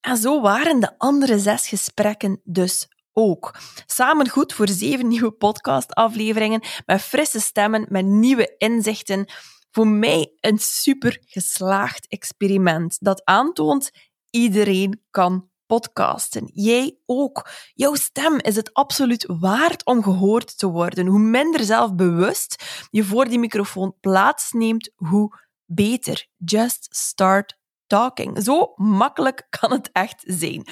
En 0.00 0.16
zo 0.16 0.40
waren 0.40 0.80
de 0.80 0.98
andere 0.98 1.38
zes 1.38 1.68
gesprekken 1.68 2.40
dus 2.44 2.88
ook. 3.12 3.58
Samen 3.86 4.28
goed 4.28 4.52
voor 4.52 4.68
zeven 4.68 5.08
nieuwe 5.08 5.32
podcastafleveringen 5.32 6.62
met 6.86 7.02
frisse 7.02 7.40
stemmen, 7.40 7.86
met 7.88 8.04
nieuwe 8.04 8.54
inzichten. 8.58 9.26
Voor 9.70 9.86
mij 9.86 10.32
een 10.40 10.58
super 10.58 11.22
geslaagd 11.26 12.08
experiment 12.08 12.96
dat 13.00 13.24
aantoont 13.24 13.90
iedereen 14.30 15.00
kan 15.10 15.50
podcasten. 15.72 16.50
Jij 16.54 16.98
ook. 17.06 17.48
Jouw 17.74 17.94
stem 17.94 18.38
is 18.38 18.56
het 18.56 18.74
absoluut 18.74 19.24
waard 19.28 19.84
om 19.84 20.02
gehoord 20.02 20.58
te 20.58 20.66
worden. 20.66 21.06
Hoe 21.06 21.18
minder 21.18 21.64
zelfbewust 21.64 22.64
je 22.90 23.04
voor 23.04 23.24
die 23.24 23.38
microfoon 23.38 23.94
plaatsneemt, 24.00 24.90
hoe 24.94 25.38
beter. 25.64 26.26
Just 26.36 26.86
start 26.90 27.58
talking. 27.86 28.42
Zo 28.42 28.72
makkelijk 28.76 29.46
kan 29.60 29.72
het 29.72 29.90
echt 29.92 30.22
zijn. 30.26 30.66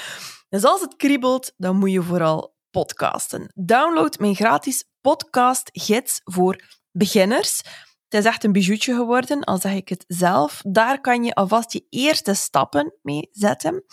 Dus 0.49 0.65
als 0.65 0.81
het 0.81 0.97
kriebelt, 0.97 1.53
dan 1.57 1.77
moet 1.77 1.93
je 1.93 2.03
vooral 2.03 2.57
podcasten. 2.71 3.53
Download 3.55 4.19
mijn 4.19 4.35
gratis 4.35 4.85
podcast-gids 5.01 6.21
voor 6.25 6.65
beginners. 6.91 7.63
Het 8.11 8.25
is 8.25 8.31
echt 8.31 8.45
een 8.45 8.53
bijoutje 8.53 8.95
geworden, 8.95 9.45
al 9.45 9.59
zeg 9.59 9.73
ik 9.73 9.89
het 9.89 10.05
zelf. 10.07 10.61
Daar 10.67 11.01
kan 11.01 11.25
je 11.25 11.35
alvast 11.35 11.73
je 11.73 11.87
eerste 11.89 12.35
stappen 12.35 12.95
mee 13.03 13.29
zetten. 13.33 13.85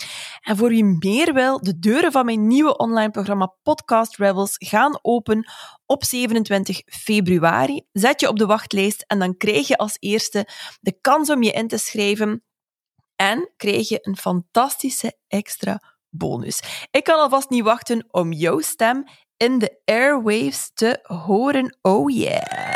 En 0.42 0.58
voor 0.58 0.70
wie 0.70 0.84
meer 0.84 1.34
wil, 1.34 1.62
de 1.62 1.80
deuren 1.80 2.12
van 2.12 2.26
mijn 2.26 2.48
nieuwe 2.48 2.78
online 2.78 3.12
programma 3.12 3.56
Podcast 3.64 4.18
Rebels 4.18 4.56
gaan 4.58 5.00
open 5.02 5.52
op 5.86 6.04
27 6.04 6.82
februari. 6.86 7.82
Zet 7.92 8.20
je 8.20 8.28
op 8.28 8.38
de 8.38 8.46
wachtlijst 8.46 9.04
en 9.08 9.20
dan 9.20 9.38
krijg 9.38 9.68
je 9.68 9.78
als 9.78 9.98
eerste 10.00 10.48
de 10.80 10.98
kans 11.02 11.30
om 11.30 11.44
je 11.44 11.52
in 11.52 11.68
te 11.68 11.78
schrijven 11.78 12.44
en 13.16 13.54
krijg 13.58 13.90
je 13.90 14.00
een 14.02 14.18
fantastische 14.18 15.18
extra 15.28 15.82
bonus. 16.10 16.88
Ik 16.92 17.04
kan 17.04 17.20
alvast 17.20 17.50
niet 17.50 17.64
wachten 17.64 18.08
om 18.12 18.32
jouw 18.32 18.60
stem 18.60 19.04
in 19.38 19.60
de 19.60 19.82
airwaves 19.86 20.72
te 20.74 21.00
horen. 21.04 21.78
Oh 21.82 22.12
yeah! 22.12 22.67